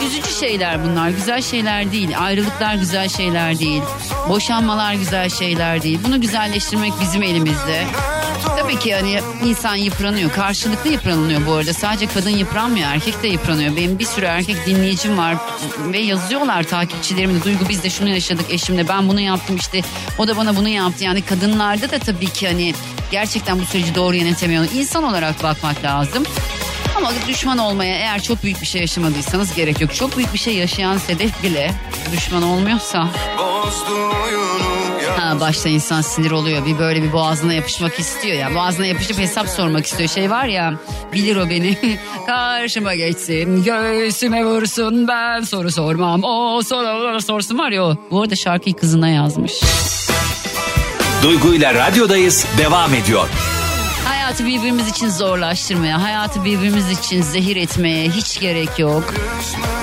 [0.07, 1.09] Üzücü şeyler bunlar.
[1.09, 2.19] Güzel şeyler değil.
[2.19, 3.83] Ayrılıklar güzel şeyler değil.
[4.29, 5.99] Boşanmalar güzel şeyler değil.
[6.05, 7.85] Bunu güzelleştirmek bizim elimizde.
[8.59, 10.33] Tabii ki hani insan yıpranıyor.
[10.33, 11.73] Karşılıklı yıpranılıyor bu arada.
[11.73, 12.89] Sadece kadın yıpranmıyor.
[12.89, 13.77] Erkek de yıpranıyor.
[13.77, 15.37] Benim bir sürü erkek dinleyicim var.
[15.93, 17.43] Ve yazıyorlar takipçilerim.
[17.45, 18.89] Duygu biz de şunu yaşadık eşimle.
[18.89, 19.83] Ben bunu yaptım işte.
[20.19, 21.05] O da bana bunu yaptı.
[21.05, 22.75] Yani kadınlarda da tabii ki hani
[23.11, 24.65] gerçekten bu süreci doğru yönetemiyor.
[24.75, 26.25] İnsan olarak bakmak lazım.
[27.01, 29.95] Ama düşman olmaya eğer çok büyük bir şey yaşamadıysanız gerek yok.
[29.95, 31.75] Çok büyük bir şey yaşayan Sedef bile
[32.13, 33.09] düşman olmuyorsa
[35.21, 36.67] ha, başta insan sinir oluyor.
[36.67, 38.55] Bir böyle bir boğazına yapışmak istiyor ya.
[38.55, 40.09] Boğazına yapışıp hesap sormak istiyor.
[40.09, 40.75] Şey var ya
[41.13, 41.99] bilir o beni.
[42.27, 46.25] Karşıma geçsin göğsüme vursun ben soru sormam.
[46.25, 47.97] O soru sorsun var ya o.
[48.11, 49.53] Bu arada şarkıyı kızına yazmış.
[51.23, 53.29] Duygu ile radyodayız devam ediyor.
[54.31, 59.15] Hayatı birbirimiz için zorlaştırmaya, hayatı birbirimiz için zehir etmeye hiç gerek yok.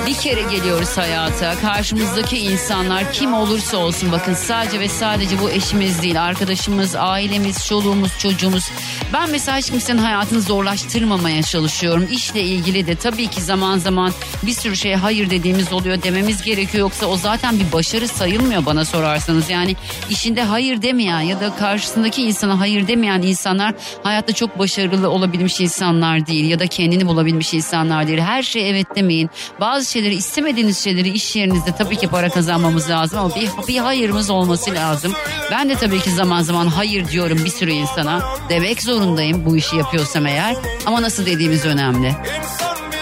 [0.06, 1.54] Bir kere geliyoruz hayata.
[1.60, 6.22] Karşımızdaki insanlar kim olursa olsun bakın sadece ve sadece bu eşimiz değil.
[6.22, 8.64] Arkadaşımız, ailemiz, çoluğumuz, çocuğumuz.
[9.12, 12.08] Ben mesela hiç kimsenin hayatını zorlaştırmamaya çalışıyorum.
[12.12, 16.80] İşle ilgili de tabii ki zaman zaman bir sürü şeye hayır dediğimiz oluyor dememiz gerekiyor.
[16.80, 19.50] Yoksa o zaten bir başarı sayılmıyor bana sorarsanız.
[19.50, 19.76] Yani
[20.10, 26.26] işinde hayır demeyen ya da karşısındaki insana hayır demeyen insanlar hayatta çok başarılı olabilmiş insanlar
[26.26, 26.50] değil.
[26.50, 28.18] Ya da kendini bulabilmiş insanlar değil.
[28.18, 29.30] Her şeye evet demeyin.
[29.60, 34.30] Bazı şeyleri istemediğiniz şeyleri iş yerinizde tabii ki para kazanmamız lazım ama bir, bir hayırımız
[34.30, 35.12] olması lazım.
[35.50, 38.22] Ben de tabii ki zaman zaman hayır diyorum bir sürü insana.
[38.48, 40.56] Demek zorundayım bu işi yapıyorsam eğer.
[40.86, 42.16] Ama nasıl dediğimiz önemli.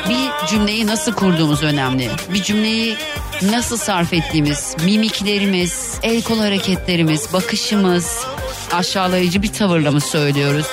[0.09, 2.11] Bir cümleyi nasıl kurduğumuz önemli.
[2.35, 2.97] Bir cümleyi
[3.43, 8.27] nasıl sarf ettiğimiz, mimiklerimiz, el kol hareketlerimiz, bakışımız,
[8.73, 10.67] aşağılayıcı bir tavırla mı söylüyoruz?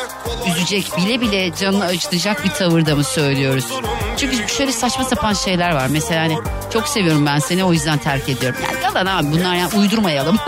[0.47, 3.65] Üzecek bile bile canını acıtacak bir tavırda mı söylüyoruz?
[4.17, 5.87] Çünkü şöyle saçma sapan şeyler var.
[5.87, 6.37] Mesela hani
[6.73, 8.59] çok seviyorum ben seni o yüzden terk ediyorum.
[8.63, 10.39] Yani yalan abi bunlar ya uydurmayalım.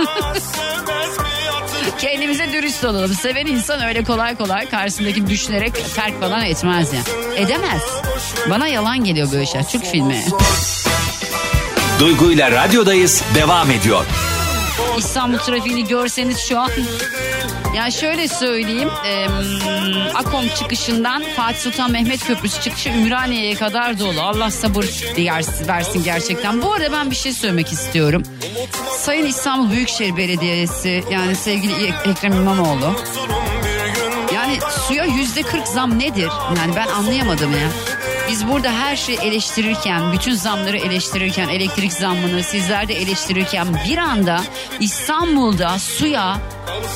[1.99, 3.13] Kendimize dürüst olalım.
[3.13, 7.01] Seven insan öyle kolay kolay karşısındaki düşünerek terk falan etmez ya.
[7.35, 7.81] Edemez.
[8.49, 9.67] Bana yalan geliyor böyle şeyler.
[9.67, 10.25] Türk filmi.
[11.99, 14.05] Duygu ile radyodayız devam ediyor.
[14.97, 16.71] İstanbul trafiğini görseniz şu an.
[17.75, 18.89] Ya şöyle söyleyeyim.
[19.05, 19.27] e,
[20.13, 24.21] Akom çıkışından Fatih Sultan Mehmet Köprüsü çıkışı Ümraniye'ye kadar dolu.
[24.21, 24.85] Allah sabır
[25.67, 26.61] versin gerçekten.
[26.61, 28.23] Bu arada ben bir şey söylemek istiyorum.
[28.97, 32.95] Sayın İstanbul Büyükşehir Belediyesi yani sevgili Ekrem İmamoğlu.
[34.33, 36.29] Yani suya yüzde kırk zam nedir?
[36.57, 37.69] Yani ben anlayamadım ya.
[38.29, 44.41] Biz burada her şeyi eleştirirken, bütün zamları eleştirirken, elektrik zammını sizler de eleştirirken bir anda
[44.79, 46.37] İstanbul'da suya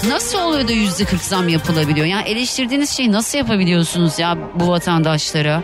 [0.08, 2.06] nasıl oluyor da yüzde kırk zam yapılabiliyor?
[2.06, 5.64] Yani eleştirdiğiniz şeyi nasıl yapabiliyorsunuz ya bu vatandaşlara?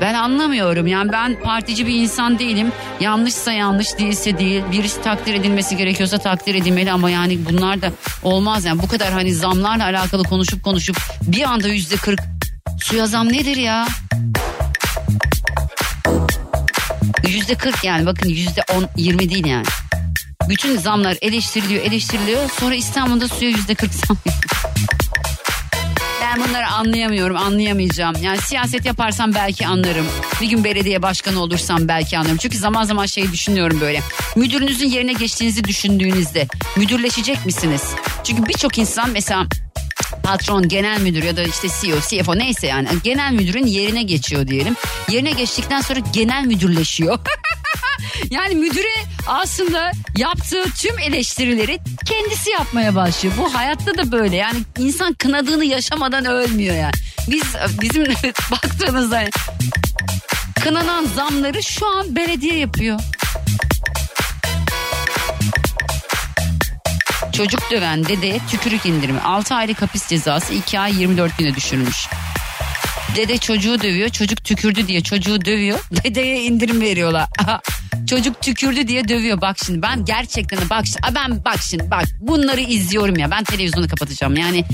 [0.00, 2.72] Ben anlamıyorum yani ben partici bir insan değilim.
[3.00, 4.62] Yanlışsa yanlış değilse değil.
[4.72, 7.90] Birisi takdir edilmesi gerekiyorsa takdir edilmeli ama yani bunlar da
[8.22, 12.20] olmaz yani bu kadar hani zamlarla alakalı konuşup konuşup bir anda yüzde kırk
[12.80, 13.86] suya zam nedir ya?
[17.28, 19.66] Yüzde kırk yani bakın yüzde on yirmi değil yani.
[20.48, 24.16] Bütün zamlar eleştiriliyor eleştiriliyor sonra İstanbul'da suya yüzde kırk zam
[26.22, 28.14] Ben bunları anlayamıyorum anlayamayacağım.
[28.22, 30.06] Yani siyaset yaparsam belki anlarım.
[30.40, 32.36] Bir gün belediye başkanı olursam belki anlarım.
[32.36, 34.02] Çünkü zaman zaman şey düşünüyorum böyle.
[34.36, 37.82] Müdürünüzün yerine geçtiğinizi düşündüğünüzde müdürleşecek misiniz?
[38.24, 39.46] Çünkü birçok insan mesela
[40.22, 44.76] patron, genel müdür ya da işte CEO, CFO neyse yani genel müdürün yerine geçiyor diyelim.
[45.10, 47.18] Yerine geçtikten sonra genel müdürleşiyor.
[48.30, 48.94] yani müdüre
[49.26, 53.34] aslında yaptığı tüm eleştirileri kendisi yapmaya başlıyor.
[53.38, 56.94] Bu hayatta da böyle yani insan kınadığını yaşamadan ölmüyor yani.
[57.28, 57.42] Biz
[57.80, 58.04] bizim
[58.50, 59.24] baktığımızda
[60.64, 63.00] kınanan zamları şu an belediye yapıyor.
[67.32, 72.08] Çocuk döven dedeye tükürük indirimi 6 aylık hapis cezası 2 ay 24 güne düşürülmüş.
[73.16, 77.28] Dede çocuğu dövüyor çocuk tükürdü diye çocuğu dövüyor dedeye indirim veriyorlar.
[78.10, 79.40] Çocuk tükürdü diye dövüyor.
[79.40, 83.30] Bak şimdi ben gerçekten bak şimdi, ben bak şimdi bak bunları izliyorum ya.
[83.30, 84.36] Ben televizyonu kapatacağım.
[84.36, 84.64] Yani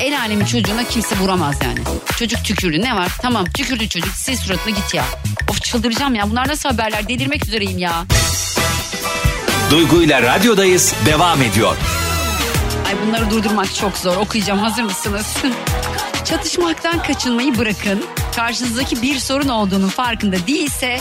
[0.00, 1.78] el alemin çocuğuna kimse vuramaz yani.
[2.18, 3.12] Çocuk tükürdü ne var?
[3.22, 4.14] Tamam tükürdü çocuk.
[4.22, 5.04] Sil suratına git ya.
[5.50, 6.30] Of çıldıracağım ya.
[6.30, 7.08] Bunlar nasıl haberler?
[7.08, 8.04] Delirmek üzereyim ya.
[9.70, 11.76] Duygu ile radyodayız devam ediyor.
[12.86, 14.16] Ay bunları durdurmak çok zor.
[14.16, 14.58] Okuyacağım.
[14.58, 15.26] Hazır mısınız?
[16.24, 18.04] Çatışmaktan kaçınmayı bırakın.
[18.36, 21.00] Karşınızdaki bir sorun olduğunun farkında değilse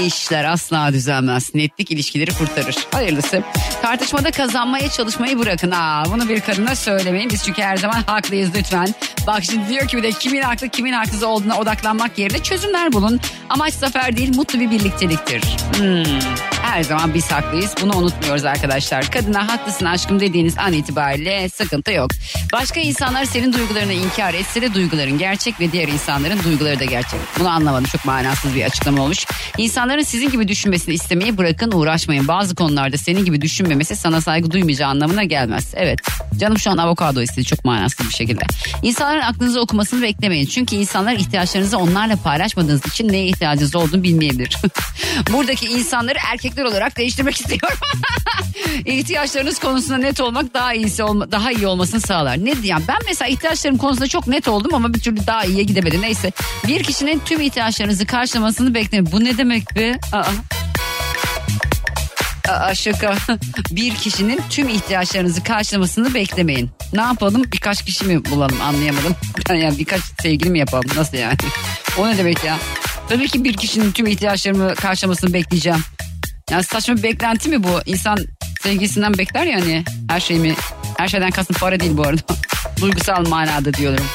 [0.00, 1.54] işler asla düzelmez.
[1.54, 2.76] Netlik ilişkileri kurtarır.
[2.92, 3.42] Hayırlısı.
[3.82, 5.70] Tartışmada kazanmaya çalışmayı bırakın.
[5.70, 7.30] Aa, bunu bir kadına söylemeyin.
[7.30, 8.94] Biz çünkü her zaman haklıyız lütfen.
[9.26, 13.20] Bak şimdi diyor ki bir de kimin haklı kimin haksız olduğuna odaklanmak yerine çözümler bulun.
[13.48, 15.42] Amaç zafer değil mutlu bir birlikteliktir.
[15.76, 16.18] Hmm,
[16.62, 17.74] Her zaman biz haklıyız.
[17.82, 19.10] Bunu unutmuyoruz arkadaşlar.
[19.10, 22.10] Kadına haklısın aşkım dediğiniz an itibariyle sıkıntı yok.
[22.52, 27.20] Başka insanlar senin duygularını inkar etse de duyguların gerçek ve diğer insanların duyguları da gerçek.
[27.38, 27.84] Bunu anlamadım.
[27.92, 29.26] Çok manasız bir açıklama olmuş.
[29.58, 32.28] İnsanların sizin gibi düşünmesini istemeyi bırakın uğraşmayın.
[32.28, 35.72] Bazı konularda senin gibi düşünmemesi sana saygı duymayacağı anlamına gelmez.
[35.76, 35.98] Evet.
[36.40, 38.42] Canım şu an avokado istedi çok manasız bir şekilde.
[38.82, 40.46] İnsanların aklınızı okumasını beklemeyin.
[40.46, 44.56] Çünkü insanlar ihtiyaçlarınızı onlarla paylaşmadığınız için neye ihtiyacınız olduğunu bilmeyebilir.
[45.32, 47.78] Buradaki insanları erkekler olarak değiştirmek istiyorum.
[48.86, 52.44] İhtiyaçlarınız konusunda net olmak daha iyisi olma, daha iyi olmasını sağlar.
[52.44, 56.02] Ne diyeyim ben mesela ihtiyaçlarım konusunda çok net oldum ama bir türlü daha iyiye gidemedim.
[56.02, 56.32] Neyse
[56.68, 59.12] bir kişinin tüm ihtiyaçlarınızı karşılamasını beklemeyin.
[59.12, 59.98] Bu ne demek be?
[60.12, 60.24] Aa.
[62.48, 63.14] Aa, şaka.
[63.70, 66.70] Bir kişinin tüm ihtiyaçlarınızı karşılamasını beklemeyin.
[66.92, 67.44] Ne yapalım?
[67.52, 68.60] Birkaç kişi mi bulalım?
[68.60, 69.16] Anlayamadım.
[69.54, 70.90] Yani birkaç sevgili mi yapalım?
[70.96, 71.36] Nasıl yani?
[71.98, 72.58] O ne demek ya?
[73.08, 75.80] Tabii ki bir kişinin tüm ihtiyaçlarımı karşılamasını bekleyeceğim.
[76.50, 77.80] Yani saçma bir beklenti mi bu?
[77.86, 78.18] İnsan
[78.62, 80.54] sevgisinden bekler ya hani her şeyimi.
[80.98, 82.20] Her şeyden kastım para değil bu arada.
[82.80, 84.06] Duygusal manada diyorum.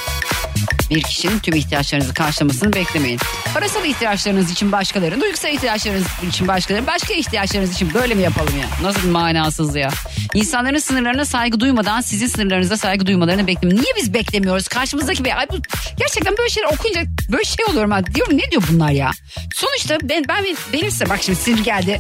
[0.96, 3.20] Bir kişinin tüm ihtiyaçlarınızı karşılamasını beklemeyin.
[3.54, 8.88] Parasal ihtiyaçlarınız için başkaları, duygusal ihtiyaçlarınız için başkaları, başka ihtiyaçlarınız için böyle mi yapalım ya?
[8.88, 9.90] Nasıl bir manasız ya?
[10.34, 13.82] İnsanların sınırlarına saygı duymadan sizin sınırlarınıza saygı duymalarını beklemeyin.
[13.82, 14.68] Niye biz beklemiyoruz?
[14.68, 15.40] Karşımızdaki bir...
[15.40, 15.58] Ay bu,
[15.98, 17.92] gerçekten böyle şeyler okuyunca böyle şey oluyorum.
[17.92, 18.06] Ha.
[18.16, 19.12] Diyorum ne diyor bunlar ya?
[19.56, 22.00] Sonuçta ben, ben benim size bak şimdi sinir geldi.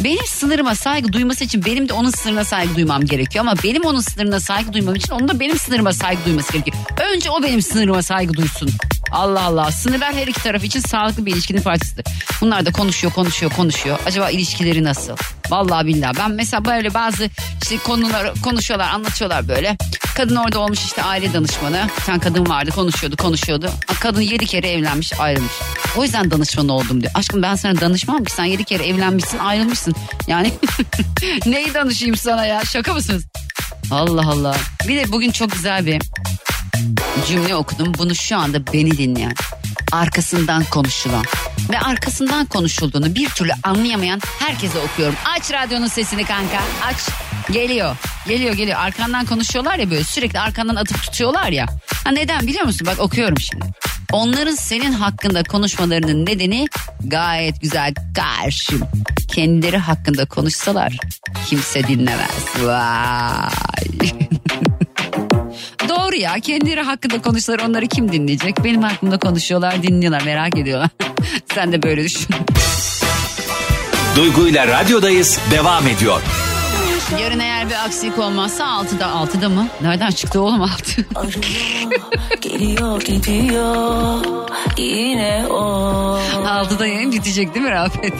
[0.00, 3.44] Benim sınırıma saygı duyması için benim de onun sınırına saygı duymam gerekiyor.
[3.44, 6.76] Ama benim onun sınırına saygı duymam için onun da benim sınırıma saygı duyması gerekiyor.
[7.14, 8.70] Önce o benim sınırıma saygı duysun.
[9.14, 9.72] Allah Allah.
[9.72, 12.04] Sınırlar her iki taraf için sağlıklı bir ilişkinin parçasıdır.
[12.40, 13.98] Bunlar da konuşuyor, konuşuyor, konuşuyor.
[14.06, 15.16] Acaba ilişkileri nasıl?
[15.50, 16.16] Vallahi billahi.
[16.18, 17.30] Ben mesela böyle bazı
[17.62, 19.76] işte konuları konuşuyorlar, anlatıyorlar böyle.
[20.16, 21.88] Kadın orada olmuş işte aile danışmanı.
[21.98, 23.70] Bir tane kadın vardı, konuşuyordu, konuşuyordu.
[24.00, 25.52] Kadın yedi kere evlenmiş, ayrılmış.
[25.96, 27.12] O yüzden danışman oldum diyor.
[27.14, 29.94] Aşkım ben sana danışmam ki sen yedi kere evlenmişsin, ayrılmışsın.
[30.26, 30.52] Yani
[31.46, 32.64] neyi danışayım sana ya?
[32.64, 33.24] Şaka mısınız?
[33.90, 34.56] Allah Allah.
[34.88, 36.02] Bir de bugün çok güzel bir
[37.28, 37.92] cümle okudum.
[37.98, 39.34] Bunu şu anda beni dinleyen,
[39.92, 41.24] arkasından konuşulan
[41.70, 45.14] ve arkasından konuşulduğunu bir türlü anlayamayan herkese okuyorum.
[45.36, 46.60] Aç radyonun sesini kanka.
[46.86, 46.96] Aç.
[47.52, 47.96] Geliyor.
[48.28, 48.78] Geliyor geliyor.
[48.78, 51.66] Arkandan konuşuyorlar ya böyle sürekli arkandan atıp tutuyorlar ya.
[52.04, 52.86] Ha neden biliyor musun?
[52.86, 53.64] Bak okuyorum şimdi.
[54.12, 56.66] Onların senin hakkında konuşmalarının nedeni
[57.04, 58.80] gayet güzel karşım.
[59.28, 60.96] Kendileri hakkında konuşsalar
[61.48, 62.62] kimse dinlemez.
[62.62, 63.48] Vay.
[66.14, 68.64] Doğru ya kendileri hakkında konuşsalar onları kim dinleyecek?
[68.64, 70.90] Benim hakkımda konuşuyorlar dinliyorlar merak ediyorlar.
[71.54, 72.26] Sen de böyle düşün.
[74.16, 76.20] Duygu ile radyodayız devam ediyor.
[77.20, 79.68] Yarın eğer bir aksilik olmazsa 6'da 6'da mı?
[79.82, 81.06] Nereden çıktı oğlum 6?
[82.40, 84.24] Geliyor gidiyor
[84.78, 88.14] yine o 6'da yayın bitecek değil mi Rafet?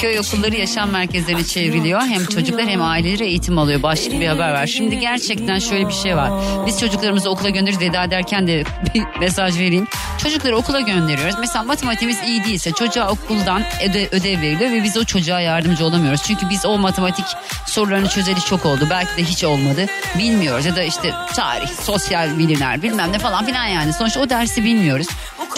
[0.00, 2.00] Köy okulları yaşam merkezlerine çevriliyor.
[2.00, 3.82] Hem çocuklar hem aileleri eğitim alıyor.
[3.82, 4.66] Başlık bir haber var.
[4.66, 6.30] Şimdi gerçekten şöyle bir şey var.
[6.66, 7.88] Biz çocuklarımızı okula gönderiyoruz.
[7.88, 9.86] Veda ederken de bir mesaj vereyim.
[10.22, 11.34] Çocukları okula gönderiyoruz.
[11.40, 16.22] Mesela matematiğimiz iyi değilse çocuğa okuldan öde, ödev veriliyor ve biz o çocuğa yardımcı olamıyoruz.
[16.26, 17.26] Çünkü biz o matematik
[17.66, 18.86] sorularını çözeli çok oldu.
[18.90, 19.86] Belki de hiç olmadı.
[20.18, 23.92] Bilmiyoruz ya da işte tarih, sosyal bilimler bilmem ne falan filan yani.
[23.92, 25.06] Sonuçta o dersi bilmiyoruz.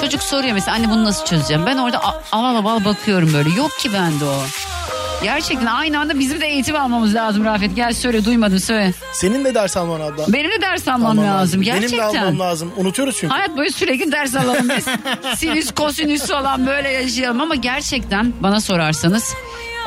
[0.00, 1.66] Çocuk soruyor mesela anne bunu nasıl çözeceğim?
[1.66, 2.00] Ben orada
[2.32, 3.48] aval aval bakıyorum böyle.
[3.56, 4.42] Yok ki bende o.
[5.22, 7.76] Gerçekten aynı anda bizim de eğitim almamız lazım Rafet.
[7.76, 8.92] Gel söyle duymadın söyle.
[9.12, 10.24] Senin de ders alman abla.
[10.28, 11.60] Benim de ders almam Alman lazım.
[11.60, 12.22] Benim de Gerçekten.
[12.22, 12.72] almam lazım.
[12.76, 13.34] Unutuyoruz çünkü.
[13.34, 14.86] Hayat boyu sürekli ders alalım biz.
[15.38, 19.34] Sinüs, kosinüs falan böyle yaşayalım ama gerçekten bana sorarsanız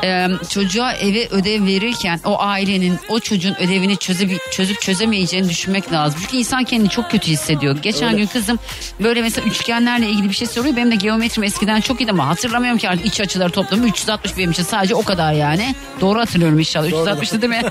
[0.04, 6.20] e, çocuğa eve ödev verirken o ailenin o çocuğun ödevini çözüp, çözüp çözemeyeceğini düşünmek lazım.
[6.22, 7.76] Çünkü insan kendini çok kötü hissediyor.
[7.82, 8.58] Geçen gün kızım
[9.00, 10.76] böyle mesela üçgenlerle ilgili bir şey soruyor.
[10.76, 14.50] Benim de geometrim eskiden çok iyiydi ama hatırlamıyorum ki artık iç açıları toplamı 360 benim
[14.50, 15.74] için sadece o kadar yani.
[16.00, 16.88] Doğru hatırlıyorum inşallah.
[16.88, 17.62] 360'tı değil mi?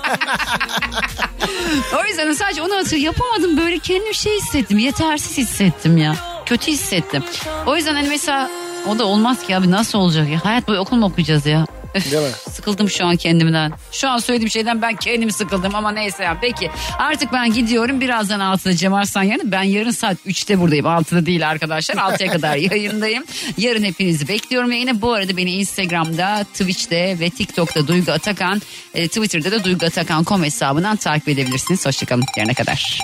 [1.99, 6.15] o yüzden sadece onu hatır yapamadım böyle kendimi şey hissettim yetersiz hissettim ya
[6.45, 7.23] kötü hissettim
[7.65, 8.49] o yüzden hani mesela
[8.87, 10.45] O da olmaz ki abi nasıl olacak ya?
[10.45, 11.65] Hayat boyu okul mu okuyacağız ya?
[11.95, 12.31] Değil mi?
[12.51, 13.73] Sıkıldım şu an kendimden.
[13.91, 16.37] Şu an söylediğim şeyden ben kendim sıkıldım ama neyse ya.
[16.41, 18.01] Peki artık ben gidiyorum.
[18.01, 19.51] Birazdan 6'da Cem Arslan yarın.
[19.51, 20.85] Ben yarın saat 3'te buradayım.
[20.85, 21.95] 6'da değil arkadaşlar.
[21.95, 23.23] 6'ya kadar yayındayım.
[23.57, 24.71] Yarın hepinizi bekliyorum.
[24.71, 28.61] Yine bu arada beni Instagram'da, Twitch'te ve TikTok'ta Duygu Atakan,
[28.93, 31.85] e, Twitter'da da Duygu Atakan.com hesabından takip edebilirsiniz.
[31.85, 32.23] Hoşçakalın.
[32.37, 33.01] Yarına kadar.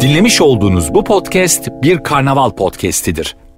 [0.00, 3.36] Dinlemiş olduğunuz bu podcast bir karnaval podcastidir.